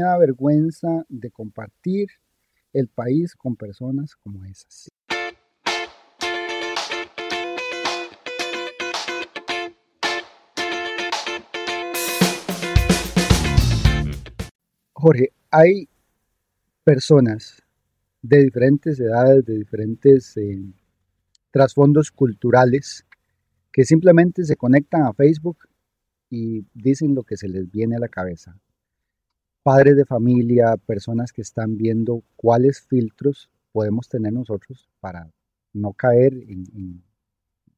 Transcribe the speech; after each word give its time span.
Da 0.00 0.16
vergüenza 0.16 1.04
de 1.10 1.30
compartir 1.30 2.08
el 2.72 2.88
país 2.88 3.34
con 3.34 3.54
personas 3.54 4.16
como 4.16 4.46
esas. 4.46 4.90
Jorge, 14.94 15.32
hay 15.50 15.86
personas 16.82 17.62
de 18.22 18.42
diferentes 18.44 18.98
edades, 18.98 19.44
de 19.44 19.58
diferentes 19.58 20.34
eh, 20.38 20.62
trasfondos 21.50 22.10
culturales, 22.10 23.04
que 23.70 23.84
simplemente 23.84 24.44
se 24.44 24.56
conectan 24.56 25.02
a 25.02 25.12
Facebook 25.12 25.58
y 26.30 26.64
dicen 26.72 27.14
lo 27.14 27.22
que 27.22 27.36
se 27.36 27.48
les 27.48 27.70
viene 27.70 27.96
a 27.96 28.00
la 28.00 28.08
cabeza. 28.08 28.58
Padres 29.62 29.96
de 29.96 30.04
familia, 30.04 30.76
personas 30.86 31.32
que 31.32 31.42
están 31.42 31.76
viendo 31.76 32.22
cuáles 32.36 32.80
filtros 32.80 33.50
podemos 33.72 34.08
tener 34.08 34.32
nosotros 34.32 34.88
para 35.00 35.30
no 35.72 35.92
caer 35.92 36.32
en, 36.34 37.02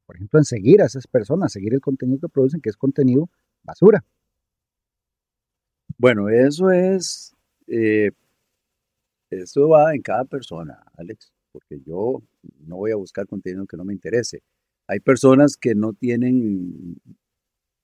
por 0.07 0.17
ejemplo, 0.17 0.39
en 0.39 0.45
seguir 0.45 0.81
a 0.83 0.87
esas 0.87 1.07
personas, 1.07 1.53
seguir 1.53 1.75
el 1.75 1.81
contenido 1.81 2.21
que 2.21 2.29
producen, 2.29 2.61
que 2.61 2.71
es 2.71 2.77
contenido 2.77 3.29
basura. 3.63 4.05
Bueno, 5.99 6.29
eso 6.29 6.71
es, 6.71 7.35
eh, 7.67 8.11
eso 9.31 9.69
va 9.69 9.95
en 9.95 10.03
cada 10.03 10.25
persona, 10.25 10.85
Alex, 10.97 11.33
porque 11.53 11.81
yo 11.81 12.23
no 12.61 12.77
voy 12.77 12.93
a 12.93 12.97
buscar 12.97 13.27
contenido 13.27 13.67
que 13.67 13.77
no 13.77 13.85
me 13.85 13.93
interese. 13.93 14.43
Hay 14.87 15.01
personas 15.01 15.57
que 15.57 15.75
no 15.75 15.93
tienen 15.93 16.97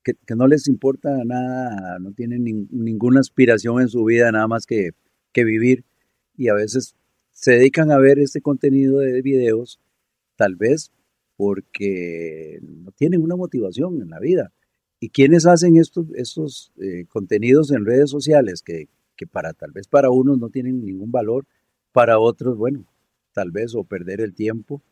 que, 0.02 0.14
no 0.34 0.46
les 0.46 0.68
importa 0.68 1.24
nada, 1.24 1.98
no 1.98 2.12
tienen 2.12 2.44
ninguna 2.70 3.20
aspiración 3.20 3.80
en 3.80 3.88
su 3.88 4.04
vida, 4.04 4.30
nada 4.32 4.48
más 4.48 4.66
que, 4.66 4.90
que 5.32 5.44
vivir, 5.44 5.84
y 6.36 6.48
a 6.48 6.54
veces 6.54 6.94
se 7.32 7.52
dedican 7.52 7.90
a 7.90 7.98
ver 7.98 8.18
este 8.18 8.40
contenido 8.40 8.98
de 8.98 9.22
videos, 9.22 9.80
tal 10.36 10.56
vez 10.56 10.92
porque 11.36 12.58
no 12.62 12.90
tienen 12.92 13.22
una 13.22 13.36
motivación 13.36 14.02
en 14.02 14.10
la 14.10 14.18
vida. 14.18 14.52
¿Y 14.98 15.10
quienes 15.10 15.46
hacen 15.46 15.76
estos, 15.76 16.06
estos 16.16 16.72
eh, 16.80 17.04
contenidos 17.08 17.70
en 17.70 17.86
redes 17.86 18.10
sociales 18.10 18.62
que, 18.62 18.88
que, 19.14 19.26
para 19.28 19.52
tal 19.52 19.70
vez 19.70 19.86
para 19.86 20.10
unos 20.10 20.38
no 20.38 20.50
tienen 20.50 20.84
ningún 20.84 21.12
valor, 21.12 21.46
para 21.92 22.18
otros, 22.18 22.56
bueno, 22.56 22.84
tal 23.32 23.52
vez 23.52 23.74
o 23.76 23.84
perder 23.84 24.20
el 24.20 24.34
tiempo? 24.34 24.82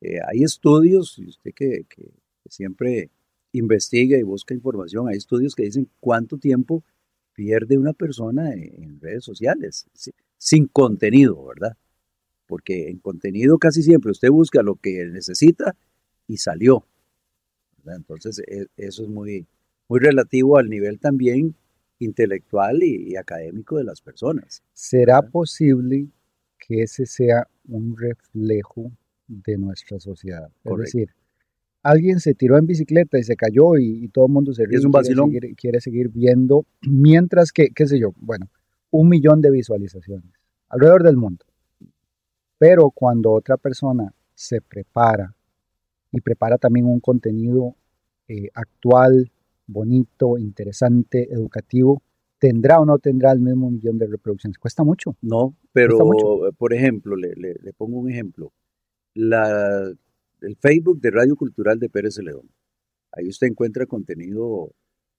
Eh, 0.00 0.20
hay 0.26 0.42
estudios, 0.42 1.18
y 1.18 1.26
usted 1.26 1.52
que, 1.54 1.84
que 1.86 2.10
siempre 2.48 3.10
investiga 3.52 4.18
y 4.18 4.22
busca 4.22 4.54
información. 4.54 5.08
Hay 5.08 5.16
estudios 5.16 5.54
que 5.54 5.64
dicen 5.64 5.88
cuánto 6.00 6.38
tiempo 6.38 6.84
pierde 7.34 7.78
una 7.78 7.92
persona 7.92 8.52
en 8.52 9.00
redes 9.00 9.24
sociales 9.24 9.86
sin 10.36 10.66
contenido, 10.66 11.44
¿verdad? 11.46 11.76
Porque 12.46 12.88
en 12.88 12.98
contenido 12.98 13.58
casi 13.58 13.82
siempre 13.82 14.10
usted 14.10 14.30
busca 14.30 14.62
lo 14.62 14.76
que 14.76 15.06
necesita 15.06 15.76
y 16.26 16.38
salió. 16.38 16.84
Entonces 17.86 18.40
e, 18.40 18.66
eso 18.76 19.02
es 19.02 19.08
muy, 19.08 19.46
muy 19.88 20.00
relativo 20.00 20.58
al 20.58 20.68
nivel 20.68 20.98
también 20.98 21.54
intelectual 21.98 22.82
y, 22.82 23.16
académico 23.16 23.76
de 23.76 23.84
las 23.84 24.00
personas. 24.00 24.62
¿Será 24.72 25.22
posible 25.22 26.08
que 26.58 26.82
ese 26.82 27.06
sea 27.06 27.46
un 27.68 27.96
reflejo 27.96 28.90
de 29.28 29.58
nuestra 29.58 30.00
sociedad? 30.00 30.50
Es 30.64 30.76
decir, 30.76 31.10
alguien 31.82 32.20
se 32.20 32.34
tiró 32.34 32.58
en 32.58 32.66
bicicleta 32.66 33.18
y 33.18 33.24
se 33.24 33.36
cayó 33.36 33.76
y, 33.78 34.08
todo 34.08 34.26
el 34.26 34.32
mundo 34.32 34.52
se 34.52 34.64
ríe. 34.66 34.78
Es 34.78 34.84
un 34.84 34.92
vacilón. 34.92 35.30
Quiere 35.56 35.80
seguir, 35.80 36.08
viendo, 36.08 36.66
mientras 36.82 37.52
que, 37.52 37.68
qué 37.74 37.86
sé 37.86 37.98
yo, 37.98 38.12
bueno, 38.18 38.48
un 38.90 39.08
millón 39.08 39.40
de 39.40 39.50
visualizaciones 39.50 40.32
alrededor 40.68 41.02
del 41.02 41.16
mundo. 41.16 41.44
Pero 42.58 42.90
cuando 42.90 43.32
otra 43.32 43.56
persona 43.56 44.12
se 44.34 44.60
prepara 44.60 45.34
y 46.12 46.20
prepara 46.20 46.58
también 46.58 46.86
un 46.86 47.00
contenido 47.00 47.74
eh, 48.28 48.48
actual, 48.54 49.30
bonito, 49.66 50.38
interesante, 50.38 51.32
educativo, 51.32 52.02
¿tendrá 52.38 52.80
o 52.80 52.84
no 52.84 52.98
tendrá 52.98 53.32
el 53.32 53.40
mismo 53.40 53.70
millón 53.70 53.98
de 53.98 54.06
reproducciones? 54.06 54.58
Cuesta 54.58 54.84
mucho. 54.84 55.16
No, 55.22 55.56
pero 55.72 55.98
por 56.56 56.74
ejemplo, 56.74 57.16
le, 57.16 57.34
le 57.34 57.72
pongo 57.72 57.98
un 57.98 58.10
ejemplo. 58.10 58.52
La 59.14 59.92
el 60.42 60.56
Facebook 60.56 61.00
de 61.00 61.10
Radio 61.10 61.36
Cultural 61.36 61.78
de 61.78 61.88
Pérez 61.88 62.14
Celedón. 62.14 62.50
Ahí 63.12 63.28
usted 63.28 63.48
encuentra 63.48 63.86
contenido 63.86 64.72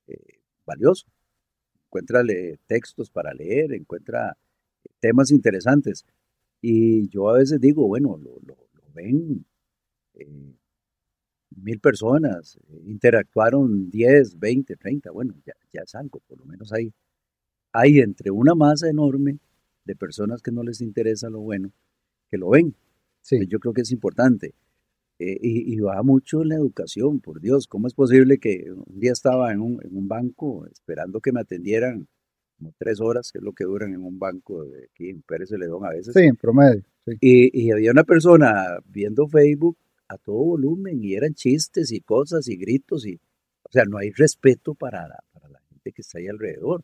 eh, 0.08 0.40
valioso, 0.66 1.08
encuentra 1.88 2.24
textos 2.68 3.10
para 3.10 3.34
leer, 3.34 3.74
encuentra 3.74 4.38
temas 5.00 5.32
interesantes. 5.32 6.06
Y 6.62 7.10
yo 7.10 7.30
a 7.30 7.38
veces 7.38 7.60
digo, 7.60 7.88
bueno, 7.88 8.18
lo, 8.18 8.40
ven 8.94 9.46
eh, 10.16 10.54
mil 11.56 11.80
personas, 11.80 12.60
interactuaron 12.86 13.90
10, 13.90 14.40
20, 14.40 14.76
30, 14.76 15.12
bueno, 15.12 15.34
ya, 15.46 15.54
ya 15.72 15.82
es 15.82 15.96
algo, 15.96 16.20
por 16.28 16.38
lo 16.40 16.46
menos 16.46 16.74
hay, 16.74 16.94
hay 17.72 18.00
entre 18.00 18.32
una 18.32 18.54
masa 18.54 18.90
enorme 18.90 19.40
de 19.86 19.96
personas 19.96 20.42
que 20.42 20.52
no 20.52 20.64
les 20.64 20.82
interesa 20.82 21.30
lo 21.30 21.40
bueno, 21.40 21.72
que 22.30 22.38
lo 22.38 22.50
ven. 22.50 22.76
Sí. 23.22 23.46
Yo 23.48 23.60
creo 23.60 23.74
que 23.74 23.82
es 23.82 23.92
importante. 23.92 24.54
Eh, 25.24 25.38
y, 25.40 25.80
va 25.80 26.02
mucho 26.02 26.42
en 26.42 26.50
la 26.50 26.56
educación, 26.56 27.20
por 27.20 27.42
Dios. 27.42 27.68
¿Cómo 27.68 27.86
es 27.86 27.94
posible 27.94 28.40
que 28.40 28.72
un 28.72 29.00
día 29.00 29.12
estaba 29.12 29.52
en 29.54 29.62
un, 29.62 29.80
en 29.84 29.96
un, 29.96 30.08
banco 30.08 30.66
esperando 30.66 31.22
que 31.22 31.32
me 31.32 31.42
atendieran 31.42 32.08
como 32.58 32.74
tres 32.80 33.00
horas, 33.00 33.32
que 33.32 33.38
es 33.38 33.44
lo 33.44 33.54
que 33.54 33.66
duran 33.66 33.94
en 33.94 34.02
un 34.02 34.18
banco 34.18 34.64
de 34.66 34.86
aquí 34.86 35.10
en 35.10 35.22
Pérez 35.22 35.50
Celedón 35.50 35.86
a 35.86 35.90
veces? 35.90 36.16
Sí, 36.16 36.24
en 36.24 36.36
promedio. 36.36 36.84
Y, 37.20 37.52
y, 37.54 37.70
había 37.70 37.92
una 37.92 38.04
persona 38.04 38.80
viendo 38.86 39.28
Facebook 39.28 39.78
a 40.08 40.18
todo 40.18 40.38
volumen 40.38 41.04
y 41.04 41.14
eran 41.14 41.36
chistes 41.36 41.92
y 41.92 42.02
cosas 42.02 42.48
y 42.48 42.58
gritos 42.58 43.06
y, 43.06 43.14
o 43.62 43.72
sea, 43.72 43.84
no 43.86 44.00
hay 44.00 44.10
respeto 44.10 44.74
para 44.74 45.08
la, 45.08 45.20
para 45.34 45.50
la 45.50 45.60
gente 45.70 45.92
que 45.92 46.02
está 46.02 46.18
ahí 46.18 46.30
alrededor. 46.30 46.84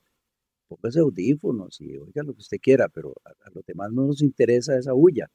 Póngase 0.67 0.99
audífonos 0.99 1.81
y 1.81 1.97
oiga 1.97 2.21
lo 2.21 2.35
que 2.35 2.41
usted 2.41 2.59
quiera, 2.61 2.87
pero 2.87 3.15
a, 3.25 3.29
a 3.29 3.49
los 3.55 3.65
demás 3.65 3.91
no 3.91 4.05
nos 4.05 4.21
interesa 4.21 4.77
esa 4.77 4.93
bulla. 4.93 5.27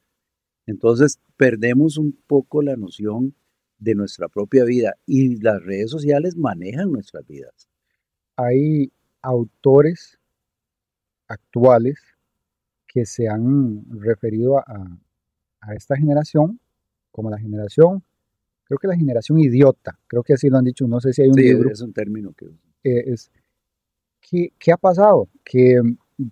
Entonces 0.66 1.18
perdemos 1.36 1.98
un 1.98 2.12
poco 2.26 2.62
la 2.62 2.76
noción 2.76 3.34
de 3.78 3.94
nuestra 3.94 4.28
propia 4.28 4.64
vida 4.64 4.94
y 5.06 5.40
las 5.40 5.62
redes 5.62 5.90
sociales 5.90 6.36
manejan 6.36 6.92
nuestras 6.92 7.26
vidas. 7.26 7.68
Hay 8.36 8.92
autores 9.22 10.18
actuales 11.26 11.98
que 12.86 13.06
se 13.06 13.28
han 13.28 13.84
referido 13.90 14.58
a, 14.58 14.98
esta 15.74 15.96
generación 15.96 16.60
como 17.10 17.30
la 17.30 17.38
generación, 17.38 18.02
creo 18.64 18.78
que 18.78 18.88
la 18.88 18.96
generación 18.96 19.38
idiota, 19.38 19.98
creo 20.06 20.22
que 20.22 20.32
así 20.32 20.48
lo 20.48 20.58
han 20.58 20.64
dicho, 20.64 20.88
no 20.88 21.00
sé 21.00 21.12
si 21.12 21.22
hay 21.22 21.28
un 21.28 21.34
sí, 21.34 21.42
libro. 21.42 21.70
es 21.70 21.80
un 21.80 21.92
término 21.92 22.32
que... 22.32 22.46
Eh, 22.84 23.12
es, 23.12 23.30
¿qué, 24.20 24.52
¿Qué 24.58 24.72
ha 24.72 24.76
pasado? 24.76 25.28
Que, 25.44 25.80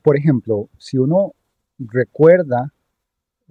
por 0.03 0.17
ejemplo, 0.17 0.69
si 0.79 0.99
uno 0.99 1.35
recuerda 1.79 2.73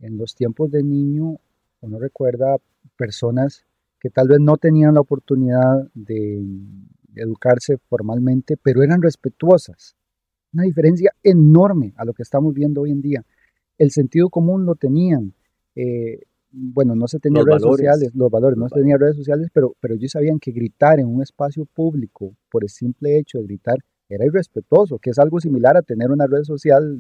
en 0.02 0.18
los 0.18 0.36
tiempos 0.36 0.72
de 0.72 0.84
niño 0.84 1.38
uno 1.82 2.00
recuerda 2.00 2.58
personas 2.98 3.66
que 4.00 4.10
tal 4.10 4.28
vez 4.28 4.40
no 4.40 4.58
tenían 4.58 4.94
la 4.94 5.02
oportunidad 5.02 5.90
de 5.94 6.42
educarse 7.16 7.78
formalmente, 7.90 8.58
pero 8.62 8.82
eran 8.82 9.02
respetuosas. 9.02 9.96
Una 10.54 10.64
diferencia 10.64 11.12
enorme 11.22 11.94
a 11.98 12.06
lo 12.06 12.14
que 12.14 12.24
estamos 12.24 12.54
viendo 12.54 12.82
hoy 12.82 12.92
en 12.92 13.02
día. 13.02 13.26
El 13.78 13.92
sentido 13.92 14.30
común 14.30 14.66
lo 14.66 14.76
tenían. 14.76 15.34
Eh, 15.76 16.22
bueno, 16.52 16.96
no 16.96 17.08
se 17.08 17.20
tenían 17.20 17.46
redes 17.46 17.62
sociales, 17.62 18.12
los 18.16 18.32
valores, 18.32 18.58
no 18.58 18.68
se 18.70 18.76
tenían 18.76 19.00
redes 19.00 19.16
sociales, 19.16 19.50
pero, 19.54 19.76
pero 19.80 19.96
ellos 19.96 20.12
sabían 20.12 20.40
que 20.40 20.52
gritar 20.52 21.00
en 21.00 21.08
un 21.08 21.22
espacio 21.22 21.66
público 21.66 22.34
por 22.50 22.64
el 22.64 22.70
simple 22.70 23.20
hecho 23.20 23.38
de 23.38 23.44
gritar 23.44 23.78
era 24.08 24.26
irrespetuoso, 24.26 24.98
que 24.98 25.12
es 25.12 25.20
algo 25.20 25.40
similar 25.40 25.78
a 25.78 25.84
tener 25.84 26.10
una 26.10 26.26
red 26.26 26.44
social 26.44 27.00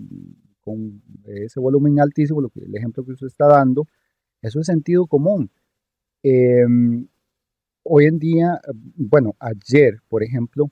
con 0.69 1.01
ese 1.25 1.59
volumen 1.59 1.99
altísimo, 1.99 2.41
lo 2.41 2.49
que, 2.49 2.59
el 2.59 2.75
ejemplo 2.75 3.03
que 3.03 3.13
usted 3.13 3.25
está 3.25 3.47
dando, 3.47 3.87
eso 4.41 4.59
es 4.59 4.67
sentido 4.67 5.07
común. 5.07 5.49
Em, 6.21 7.07
hoy 7.83 8.05
en 8.05 8.19
día, 8.19 8.61
bueno, 8.95 9.35
ayer, 9.39 9.99
por 10.07 10.21
ejemplo, 10.23 10.69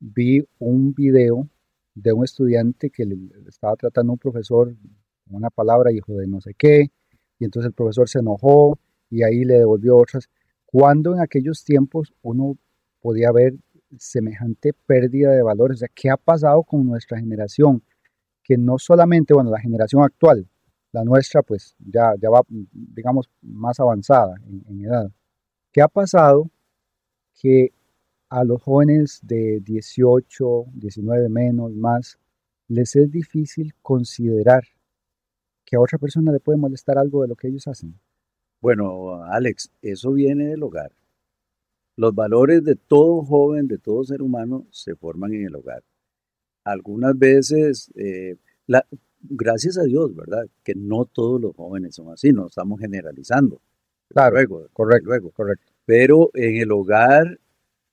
vi 0.00 0.42
un 0.58 0.94
video 0.94 1.46
de 1.94 2.12
un 2.12 2.24
estudiante 2.24 2.88
que 2.90 3.04
le, 3.04 3.16
estaba 3.46 3.76
tratando 3.76 4.12
a 4.12 4.14
un 4.14 4.18
profesor 4.18 4.74
una 5.30 5.50
palabra, 5.50 5.92
hijo 5.92 6.14
de 6.16 6.26
no 6.26 6.40
sé 6.40 6.54
qué, 6.56 6.90
y 7.38 7.44
entonces 7.44 7.68
el 7.68 7.74
profesor 7.74 8.08
se 8.08 8.20
enojó 8.20 8.78
y 9.10 9.22
ahí 9.24 9.44
le 9.44 9.58
devolvió 9.58 9.96
otras. 9.96 10.28
Cuando 10.66 11.14
en 11.14 11.20
aquellos 11.20 11.64
tiempos 11.64 12.14
uno 12.22 12.56
podía 13.00 13.30
ver 13.32 13.54
semejante 13.98 14.72
pérdida 14.86 15.32
de 15.32 15.42
valores? 15.42 15.82
O 15.82 15.86
¿qué 15.94 16.10
ha 16.10 16.16
pasado 16.16 16.62
con 16.62 16.84
nuestra 16.84 17.18
generación? 17.18 17.82
Que 18.44 18.58
no 18.58 18.78
solamente, 18.78 19.34
bueno, 19.34 19.50
la 19.50 19.58
generación 19.58 20.04
actual, 20.04 20.46
la 20.92 21.02
nuestra 21.02 21.42
pues 21.42 21.74
ya, 21.78 22.14
ya 22.20 22.30
va, 22.30 22.42
digamos, 22.48 23.28
más 23.42 23.80
avanzada 23.80 24.36
en, 24.46 24.84
edad. 24.84 25.10
¿Qué 25.72 25.82
ha 25.82 25.88
pasado? 25.88 26.48
Que 27.40 27.72
a 28.28 28.44
los 28.44 28.62
jóvenes 28.62 29.20
de 29.22 29.60
18, 29.60 30.66
19 30.74 31.28
menos, 31.30 31.72
más, 31.72 32.18
les 32.68 32.94
es 32.94 33.10
difícil 33.10 33.74
considerar 33.82 34.64
que 35.64 35.76
a 35.76 35.80
otra 35.80 35.98
persona 35.98 36.30
le 36.30 36.38
puede 36.38 36.58
molestar 36.58 36.98
algo 36.98 37.22
de 37.22 37.28
lo 37.28 37.36
que 37.36 37.48
ellos 37.48 37.66
hacen. 37.66 37.98
Bueno, 38.60 39.24
Alex, 39.24 39.70
eso 39.82 40.12
viene 40.12 40.46
del 40.46 40.62
hogar. 40.62 40.92
Los 41.96 42.14
valores 42.14 42.62
de 42.62 42.76
todo 42.76 43.22
joven, 43.24 43.68
de 43.68 43.78
todo 43.78 44.04
ser 44.04 44.20
humano, 44.20 44.66
se 44.70 44.94
forman 44.94 45.32
en 45.32 45.46
el 45.46 45.56
hogar. 45.56 45.82
Algunas 46.64 47.18
veces, 47.18 47.90
eh, 47.94 48.36
la, 48.66 48.86
gracias 49.20 49.78
a 49.78 49.82
Dios, 49.82 50.14
¿verdad? 50.14 50.46
Que 50.62 50.74
no 50.74 51.04
todos 51.04 51.40
los 51.40 51.54
jóvenes 51.54 51.94
son 51.94 52.10
así, 52.10 52.32
no 52.32 52.46
estamos 52.46 52.80
generalizando. 52.80 53.60
Claro, 54.08 54.34
luego, 54.36 54.68
correcto, 54.72 55.08
luego. 55.08 55.30
correcto. 55.30 55.72
Pero 55.86 56.30
en 56.34 56.56
el 56.56 56.72
hogar 56.72 57.38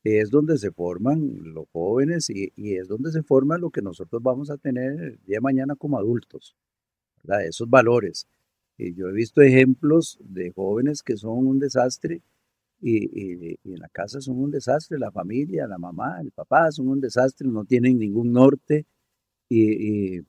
es 0.03 0.29
donde 0.29 0.57
se 0.57 0.71
forman 0.71 1.53
los 1.53 1.65
jóvenes 1.71 2.29
y, 2.29 2.51
es 2.55 2.87
donde 2.87 3.11
se 3.11 3.23
forma 3.23 3.57
lo 3.57 3.69
que 3.69 3.81
nosotros 3.81 4.21
vamos 4.21 4.49
a 4.49 4.57
tener 4.57 4.91
el 4.93 5.19
día 5.25 5.37
de 5.37 5.41
mañana 5.41 5.75
como 5.75 5.97
adultos, 5.97 6.55
¿verdad? 7.23 7.45
Esos 7.45 7.69
valores. 7.69 8.27
Y 8.77 8.93
yo 8.93 9.09
he 9.09 9.13
visto 9.13 9.41
ejemplos 9.41 10.17
de 10.21 10.51
jóvenes 10.51 11.03
que 11.03 11.17
son 11.17 11.45
un 11.47 11.59
desastre 11.59 12.21
y, 12.81 13.57
en 13.63 13.79
la 13.79 13.89
casa 13.89 14.19
son 14.19 14.39
un 14.39 14.51
desastre, 14.51 14.97
la 14.97 15.11
familia, 15.11 15.67
la 15.67 15.77
mamá, 15.77 16.19
el 16.21 16.31
papá 16.31 16.71
son 16.71 16.87
un 16.87 16.99
desastre, 16.99 17.47
no 17.47 17.63
tienen 17.63 17.99
ningún 17.99 18.33
norte 18.33 18.85
y, 19.47 20.19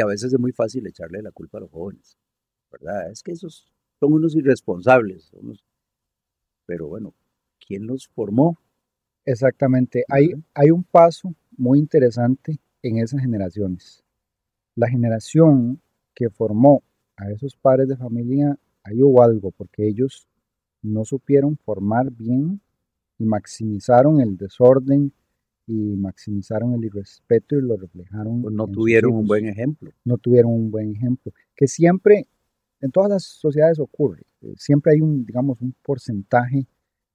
a 0.00 0.06
veces 0.06 0.32
es 0.32 0.38
muy 0.38 0.52
fácil 0.52 0.86
echarle 0.86 1.22
la 1.22 1.32
culpa 1.32 1.58
a 1.58 1.62
los 1.62 1.70
jóvenes, 1.70 2.16
¿verdad? 2.70 3.10
Es 3.10 3.22
que 3.22 3.32
esos 3.32 3.72
son 3.98 4.12
unos 4.12 4.36
irresponsables, 4.36 5.32
pero 6.66 6.88
bueno, 6.88 7.14
¿quién 7.66 7.86
los 7.86 8.08
formó? 8.08 8.58
Exactamente, 9.24 10.04
hay, 10.08 10.32
hay 10.54 10.70
un 10.70 10.84
paso 10.84 11.34
muy 11.56 11.78
interesante 11.78 12.60
en 12.82 12.98
esas 12.98 13.20
generaciones. 13.20 14.04
La 14.76 14.88
generación 14.88 15.80
que 16.14 16.30
formó 16.30 16.82
a 17.16 17.30
esos 17.30 17.56
padres 17.56 17.88
de 17.88 17.96
familia, 17.96 18.56
ahí 18.84 19.02
hubo 19.02 19.22
algo, 19.22 19.50
porque 19.50 19.88
ellos 19.88 20.28
no 20.82 21.04
supieron 21.04 21.56
formar 21.56 22.10
bien 22.10 22.60
y 23.18 23.24
maximizaron 23.24 24.20
el 24.20 24.36
desorden 24.36 25.12
y 25.66 25.96
maximizaron 25.96 26.74
el 26.74 26.84
irrespeto 26.84 27.56
y 27.56 27.62
lo 27.62 27.76
reflejaron. 27.76 28.42
Pues 28.42 28.54
no 28.54 28.68
tuvieron 28.68 29.14
un 29.14 29.26
buen 29.26 29.46
ejemplo. 29.46 29.92
No 30.04 30.16
tuvieron 30.18 30.52
un 30.52 30.70
buen 30.70 30.92
ejemplo. 30.94 31.32
Que 31.54 31.66
siempre, 31.66 32.26
en 32.80 32.90
todas 32.90 33.10
las 33.10 33.24
sociedades 33.24 33.78
ocurre. 33.80 34.22
Eh, 34.42 34.54
siempre 34.56 34.92
hay 34.92 35.00
un, 35.00 35.26
digamos, 35.26 35.60
un 35.60 35.74
porcentaje 35.82 36.66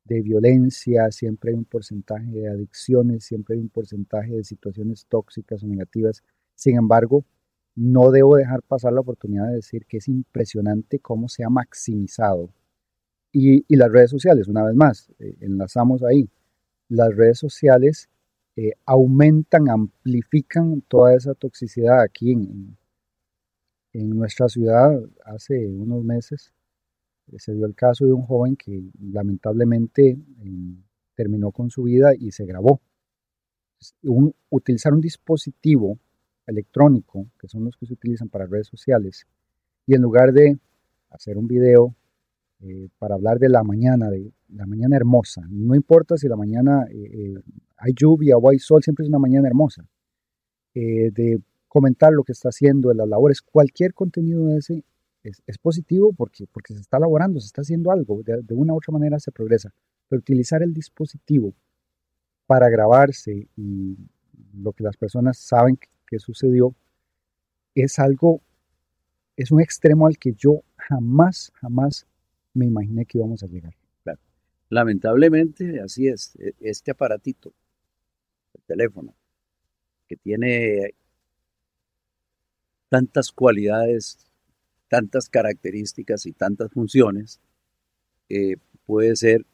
de 0.04 0.22
violencia, 0.22 1.10
siempre 1.12 1.52
hay 1.52 1.58
un 1.58 1.66
porcentaje 1.66 2.25
de 2.25 2.50
adicciones, 2.50 3.24
siempre 3.24 3.56
hay 3.56 3.62
un 3.62 3.69
porcentaje 3.69 4.34
de 4.34 4.44
situaciones 4.44 5.06
tóxicas 5.08 5.63
o 5.63 5.68
negativas. 5.68 6.24
Sin 6.56 6.75
embargo, 6.75 7.24
no 7.75 8.12
debo 8.12 8.36
dejar 8.36 8.62
pasar 8.63 8.92
la 8.92 9.00
oportunidad 9.00 9.48
de 9.48 9.56
decir 9.56 9.86
que 9.86 9.98
es 9.98 10.08
impresionante 10.10 11.00
cómo 11.00 11.30
se 11.30 11.46
ha 11.46 11.50
maximizado 11.50 12.50
y, 13.31 13.75
las 13.75 13.92
redes 13.92 14.10
sociales, 14.10 14.48
una 14.48 14.63
vez 14.63 14.75
más, 14.75 15.10
eh, 15.19 15.36
enlazamos 15.42 16.04
ahí. 16.04 16.30
Las 16.89 17.16
redes 17.16 17.39
sociales 17.39 18.10
eh, 18.56 18.74
aumentan, 18.86 19.69
amplifican 19.69 20.81
toda 20.81 21.16
esa 21.16 21.33
toxicidad 21.33 22.01
aquí 22.01 22.33
en, 22.33 22.78
nuestra 23.94 24.48
ciudad. 24.50 25.01
Hace 25.25 25.68
unos 25.68 26.04
meses 26.04 26.54
eh, 27.31 27.39
se 27.39 27.54
dio 27.54 27.66
el 27.66 27.75
caso 27.75 28.06
de 28.06 28.13
un 28.13 28.24
joven 28.24 28.56
que 28.56 28.83
lamentablemente 29.00 30.18
terminó 31.16 31.51
con 31.51 31.69
su 31.69 31.84
vida 31.84 32.12
y 32.18 32.31
se 32.31 32.45
grabó. 32.45 32.81
utilizar 34.50 34.94
un 34.94 35.01
dispositivo 35.01 35.98
electrónico, 36.45 37.27
que 37.39 37.48
son 37.48 37.63
los 37.66 37.77
que 37.77 37.86
se 37.86 37.94
utilizan 37.94 38.30
para 38.30 38.45
redes 38.45 38.68
sociales, 38.68 39.25
y 39.88 39.95
en 39.95 40.01
lugar 40.01 40.34
de 40.34 40.60
hacer 41.10 41.38
un 41.38 41.48
video, 41.48 41.95
eh, 42.63 42.90
para 43.00 43.16
hablar 43.16 43.40
de 43.40 43.50
la 43.50 43.63
mañana, 43.63 44.10
de 44.12 44.31
la 44.50 44.68
mañana 44.68 44.96
hermosa. 44.96 45.42
No 45.50 45.74
importa 45.74 46.16
si 46.16 46.28
la 46.28 46.36
mañana 46.36 46.86
eh, 46.92 46.96
eh, 47.12 47.42
hay 47.78 47.94
lluvia 47.96 48.38
o 48.38 48.50
hay 48.50 48.60
sol, 48.60 48.84
siempre 48.84 49.04
es 49.04 49.10
una 49.10 49.18
mañana 49.18 49.48
hermosa. 49.48 49.84
de 50.74 51.42
comentar 51.68 52.12
lo 52.13 52.24
que 52.24 52.34
está 52.34 52.50
haciendo, 52.50 52.90
de 52.90 52.96
las 52.96 53.08
labores, 53.08 53.42
cualquier 53.42 53.94
contenido 53.94 54.46
de 54.46 54.58
ese 54.58 54.84
es, 55.24 55.58
positivo 55.58 56.13
porque, 56.13 56.46
porque 56.52 56.74
se 56.74 56.81
está 56.81 56.98
elaborando, 56.98 57.40
se 57.40 57.48
está 57.48 57.62
haciendo 57.62 57.92
algo, 57.92 58.22
de, 58.24 58.54
una 58.54 58.74
u 58.74 58.78
otra 58.78 58.92
manera 58.92 59.19
se 59.19 59.31
progresa. 59.31 59.74
Pero 60.08 60.19
utilizar 60.19 60.62
el 60.62 60.74
dispositivo 60.74 61.54
para 62.46 62.69
grabarse 62.69 63.48
y 63.56 63.98
lo 64.54 64.74
que 64.74 64.84
las 64.84 64.98
personas 64.98 65.38
saben 65.38 65.80
que 66.06 66.19
sucedió 66.19 66.75
es 67.74 67.98
algo, 67.98 68.42
es 69.38 69.52
un 69.52 69.62
extremo 69.62 70.06
al 70.06 70.18
que 70.18 70.34
yo 70.34 70.62
jamás, 70.75 71.52
jamás 71.56 72.06
me 72.53 72.65
imaginé 72.65 73.06
que 73.06 73.18
íbamos 73.18 73.44
a 73.44 73.48
llegar. 73.48 73.74
Lamentablemente, 74.71 75.81
así 75.81 76.07
es. 76.07 76.33
E, 76.39 76.53
este 76.62 76.92
aparatito, 76.92 77.53
el 78.53 78.62
teléfono, 78.63 79.13
que 80.07 80.15
tiene 80.15 80.95
tantas 82.88 83.33
cualidades, 83.33 84.18
tantas 84.88 85.27
características 85.30 86.25
y 86.25 86.31
tantas 86.31 86.71
funciones, 86.71 87.42
eh, 88.30 88.56
puede 88.86 89.15
ser 89.18 89.45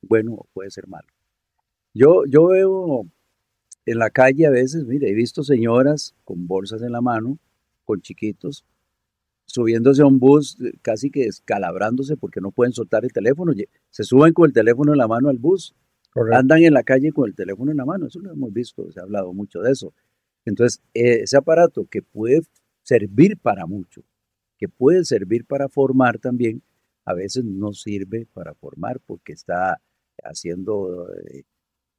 bueno 0.00 0.32
o 0.32 0.46
puede 0.54 0.70
ser 0.70 0.88
malo. 0.88 1.08
Yo, 1.92 2.24
yo 2.26 2.46
veo 2.46 3.06
en 3.84 3.98
la 3.98 4.08
calle 4.08 4.46
a 4.46 4.50
veces, 4.50 4.86
mire, 4.86 5.10
he 5.10 5.14
visto 5.14 5.42
señoras 5.42 6.14
con 6.24 6.46
bolsas 6.46 6.80
en 6.80 6.92
la 6.92 7.02
mano, 7.02 7.38
con 7.84 8.00
chiquitos, 8.00 8.64
subiéndose 9.46 10.02
a 10.02 10.06
un 10.06 10.18
bus 10.18 10.58
eh, 10.60 10.72
casi 10.82 11.10
que 11.10 11.24
escalabrándose 11.24 12.16
porque 12.16 12.40
no 12.40 12.50
pueden 12.50 12.72
soltar 12.72 13.04
el 13.04 13.12
teléfono. 13.12 13.52
Se 13.90 14.04
suben 14.04 14.32
con 14.32 14.46
el 14.46 14.52
teléfono 14.52 14.92
en 14.92 14.98
la 14.98 15.08
mano 15.08 15.28
al 15.28 15.38
bus. 15.38 15.74
Andan 16.32 16.62
en 16.62 16.74
la 16.74 16.84
calle 16.84 17.12
con 17.12 17.28
el 17.28 17.34
teléfono 17.34 17.72
en 17.72 17.76
la 17.76 17.84
mano. 17.84 18.06
Eso 18.06 18.20
lo 18.20 18.32
hemos 18.32 18.52
visto, 18.52 18.90
se 18.92 19.00
ha 19.00 19.02
hablado 19.02 19.32
mucho 19.32 19.60
de 19.60 19.72
eso. 19.72 19.92
Entonces, 20.44 20.80
eh, 20.94 21.22
ese 21.22 21.36
aparato 21.36 21.86
que 21.86 22.02
puede 22.02 22.42
servir 22.82 23.38
para 23.38 23.66
mucho, 23.66 24.02
que 24.58 24.68
puede 24.68 25.04
servir 25.04 25.44
para 25.46 25.68
formar 25.68 26.18
también, 26.18 26.62
a 27.04 27.14
veces 27.14 27.44
no 27.44 27.72
sirve 27.72 28.26
para 28.32 28.54
formar 28.54 29.00
porque 29.04 29.32
está 29.32 29.80
haciendo 30.22 31.08
eh, 31.12 31.44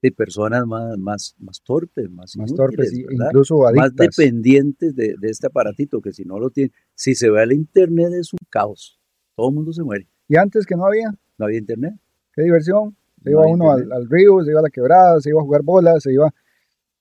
de 0.02 0.12
personas 0.12 0.66
más, 0.66 0.98
más, 0.98 1.36
más 1.40 1.62
torpes, 1.62 2.10
más, 2.10 2.38
más 2.38 2.54
torpes, 2.54 2.94
incluso 2.94 3.66
adictas. 3.66 3.94
Más 3.94 3.96
dependientes 3.96 4.96
de, 4.96 5.16
de, 5.20 5.30
este 5.30 5.48
aparatito, 5.48 6.02
que 6.02 6.12
si 6.12 6.26
no 6.26 6.40
lo 6.40 6.50
tienen, 6.52 6.72
si 6.96 7.16
se 7.16 7.30
ve 7.30 7.42
al 7.42 7.52
internet 7.52 8.14
es 8.14 8.34
un 8.34 8.40
caos, 8.50 9.00
todo 9.36 9.50
el 9.50 9.56
mundo 9.56 9.74
se 9.74 9.84
muere. 9.84 10.08
¿Y 10.28 10.38
antes 10.38 10.66
que 10.66 10.76
no 10.76 10.86
había? 10.86 11.14
No 11.38 11.46
había 11.46 11.60
internet. 11.60 11.94
Qué 12.34 12.44
diversión. 12.44 12.96
Se 13.24 13.32
iba 13.32 13.46
uno 13.46 13.72
al, 13.72 13.92
al, 13.92 14.10
río, 14.10 14.44
se 14.44 14.52
iba 14.52 14.60
a 14.60 14.64
la 14.64 14.70
quebrada, 14.70 15.20
se 15.20 15.30
iba 15.30 15.40
a 15.40 15.44
jugar 15.44 15.62
bolas, 15.64 16.04
se 16.04 16.14
iba... 16.14 16.34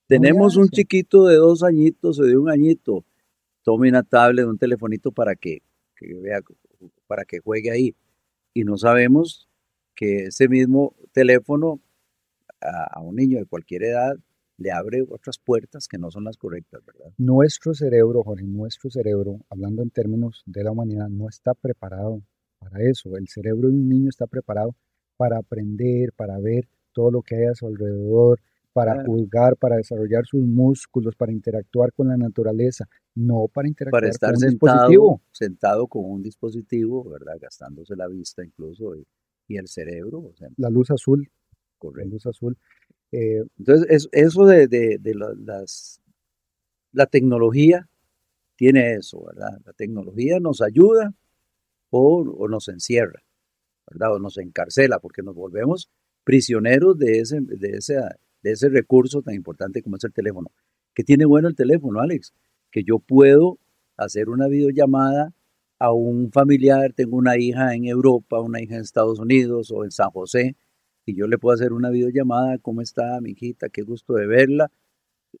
Tenemos 0.07 0.55
un 0.55 0.69
chiquito 0.69 1.25
de 1.25 1.35
dos 1.35 1.63
añitos 1.63 2.19
o 2.19 2.23
de 2.23 2.37
un 2.37 2.49
añito. 2.49 3.03
Tome 3.63 3.89
una 3.89 4.03
tablet, 4.03 4.45
un 4.45 4.57
telefonito 4.57 5.11
para 5.11 5.35
que, 5.35 5.63
que 5.95 6.13
vea, 6.13 6.41
para 7.07 7.25
que 7.25 7.39
juegue 7.39 7.71
ahí. 7.71 7.95
Y 8.53 8.63
no 8.63 8.77
sabemos 8.77 9.49
que 9.95 10.25
ese 10.25 10.47
mismo 10.47 10.95
teléfono 11.11 11.79
a, 12.61 12.99
un 13.01 13.15
niño 13.15 13.39
de 13.39 13.45
cualquier 13.45 13.83
edad 13.83 14.15
le 14.57 14.71
abre 14.71 15.01
otras 15.01 15.37
puertas 15.37 15.87
que 15.87 15.97
no 15.97 16.11
son 16.11 16.23
las 16.23 16.37
correctas, 16.37 16.83
¿verdad? 16.85 17.11
Nuestro 17.17 17.73
cerebro, 17.73 18.23
Jorge, 18.23 18.45
nuestro 18.45 18.89
cerebro, 18.89 19.39
hablando 19.49 19.83
en 19.83 19.89
términos 19.89 20.43
de 20.45 20.63
la 20.63 20.71
humanidad, 20.71 21.09
no 21.09 21.27
está 21.27 21.53
preparado 21.53 22.21
para 22.59 22.81
eso. 22.83 23.17
El 23.17 23.27
cerebro 23.27 23.67
de 23.67 23.75
un 23.75 23.89
niño 23.89 24.09
está 24.09 24.27
preparado 24.27 24.75
para 25.17 25.37
aprender, 25.37 26.13
para 26.13 26.39
ver 26.39 26.67
todo 26.93 27.11
lo 27.11 27.21
que 27.21 27.35
hay 27.35 27.45
a 27.45 27.55
su 27.55 27.67
alrededor, 27.67 28.39
para 28.73 29.05
juzgar, 29.05 29.55
para 29.55 29.77
desarrollar 29.77 30.25
sus 30.25 30.45
músculos, 30.45 31.15
para 31.15 31.31
interactuar 31.31 31.93
con 31.93 32.09
la 32.09 32.17
naturaleza, 32.17 32.85
no 33.15 33.47
para 33.47 33.69
interactuar 33.69 34.01
para 34.01 34.09
estar 34.09 34.33
con 34.33 34.43
un 34.43 34.49
sentado, 34.49 34.73
dispositivo. 34.73 35.21
Sentado 35.31 35.87
con 35.87 36.05
un 36.05 36.21
dispositivo, 36.21 37.09
¿verdad? 37.09 37.37
Gastándose 37.39 37.95
la 37.95 38.07
vista 38.07 38.43
incluso 38.43 38.95
y, 38.95 39.05
el 39.47 39.67
cerebro. 39.67 40.33
la 40.57 40.69
luz 40.69 40.91
azul 40.91 41.29
con 41.77 42.09
luz 42.09 42.25
azul. 42.25 42.57
Eh, 43.11 43.43
entonces, 43.57 44.09
eso 44.11 44.45
de, 44.45 44.99
las, 45.13 46.01
la 46.91 47.05
tecnología 47.05 47.87
tiene 48.55 48.93
eso, 48.93 49.23
¿verdad? 49.25 49.59
La 49.65 49.73
tecnología 49.73 50.39
nos 50.39 50.61
ayuda 50.61 51.13
o, 51.89 52.47
nos 52.49 52.67
encierra, 52.67 53.23
¿verdad? 53.89 54.15
O 54.15 54.19
nos 54.19 54.37
encarcela 54.37 54.99
porque 54.99 55.21
nos 55.21 55.35
volvemos 55.35 55.89
prisioneros 56.23 56.97
de 56.97 57.19
ese, 57.19 57.39
de, 57.41 57.77
ese, 57.77 57.95
de 58.41 58.51
ese 58.51 58.69
recurso 58.69 59.21
tan 59.21 59.35
importante 59.35 59.81
como 59.81 59.97
es 59.97 60.03
el 60.03 60.13
teléfono. 60.13 60.51
¿Qué 60.93 61.03
tiene 61.03 61.25
bueno 61.25 61.47
el 61.47 61.55
teléfono, 61.55 61.99
Alex? 61.99 62.33
Que 62.71 62.83
yo 62.83 62.99
puedo 62.99 63.59
hacer 63.97 64.29
una 64.29 64.47
videollamada 64.47 65.33
a 65.77 65.91
un 65.91 66.31
familiar, 66.31 66.93
tengo 66.93 67.17
una 67.17 67.37
hija 67.37 67.75
en 67.75 67.85
Europa, 67.85 68.39
una 68.39 68.61
hija 68.61 68.75
en 68.75 68.81
Estados 68.81 69.19
Unidos 69.19 69.71
o 69.71 69.83
en 69.83 69.91
San 69.91 70.09
José, 70.09 70.55
y 71.05 71.15
yo 71.15 71.27
le 71.27 71.37
puedo 71.37 71.53
hacer 71.53 71.73
una 71.73 71.89
videollamada, 71.89 72.57
¿cómo 72.57 72.81
está 72.81 73.19
mi 73.21 73.31
hijita? 73.31 73.69
Qué 73.69 73.83
gusto 73.83 74.13
de 74.13 74.27
verla. 74.27 74.71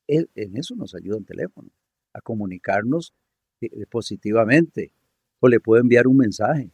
E, 0.07 0.25
en 0.35 0.57
eso 0.57 0.75
nos 0.75 0.93
ayuda 0.95 1.17
el 1.17 1.25
teléfono. 1.25 1.69
a 2.13 2.21
comunicarnos 2.21 3.13
eh, 3.61 3.85
positivamente 3.89 4.93
o 5.39 5.49
le 5.49 5.59
puedo 5.59 5.81
enviar 5.81 6.07
un 6.07 6.17
mensaje. 6.17 6.71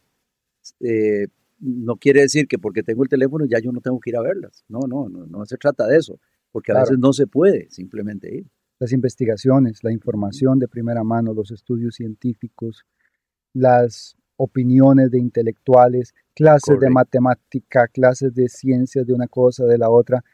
Eh, 0.80 1.26
no 1.58 1.96
quiere 1.96 2.20
decir 2.22 2.46
que 2.46 2.58
porque 2.58 2.82
tengo 2.82 3.02
el 3.02 3.08
teléfono 3.08 3.44
ya 3.44 3.58
yo 3.58 3.72
no 3.72 3.80
tengo 3.80 3.98
que 4.00 4.10
ir 4.10 4.16
a 4.16 4.22
verlas. 4.22 4.64
No, 4.68 4.80
no, 4.88 5.08
no, 5.08 5.26
no 5.26 5.44
se 5.46 5.56
trata 5.56 5.86
de 5.86 5.96
eso, 5.96 6.20
porque 6.50 6.72
a 6.72 6.80
veces 6.80 6.98
no 6.98 7.12
se 7.12 7.26
puede 7.26 7.68
simplemente 7.70 8.34
ir. 8.34 8.46
Las 8.78 8.92
investigaciones, 8.92 9.82
la 9.82 9.92
información 9.92 10.58
de 10.58 10.68
primera 10.68 11.04
mano, 11.04 11.34
los 11.34 11.50
estudios 11.52 11.94
científicos, 11.94 12.84
las 13.52 14.16
opiniones 14.36 15.10
de 15.10 15.18
intelectuales, 15.18 16.14
clases 16.34 16.78
de 16.80 16.90
matemática, 16.90 17.88
clases 17.88 18.34
de 18.34 18.48
ciencias 18.48 19.06
de 19.06 19.12
una 19.12 19.28
cosa, 19.28 19.64
de 19.64 19.78
la 19.78 19.90
otra, 19.90 20.24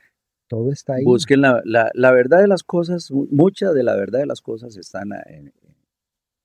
todo 0.49 0.73
está 0.73 0.95
ahí. 0.95 1.05
Busquen 1.05 1.43
la, 1.43 1.62
la, 1.64 2.12
verdad 2.12 2.40
de 2.40 2.49
las 2.49 2.62
cosas, 2.62 3.11
mucha 3.11 3.73
de 3.73 3.83
la 3.83 3.95
verdad 3.97 4.21
de 4.21 4.26
las 4.26 4.40
cosas 4.40 4.76
están 4.76 5.11
en, 5.26 5.52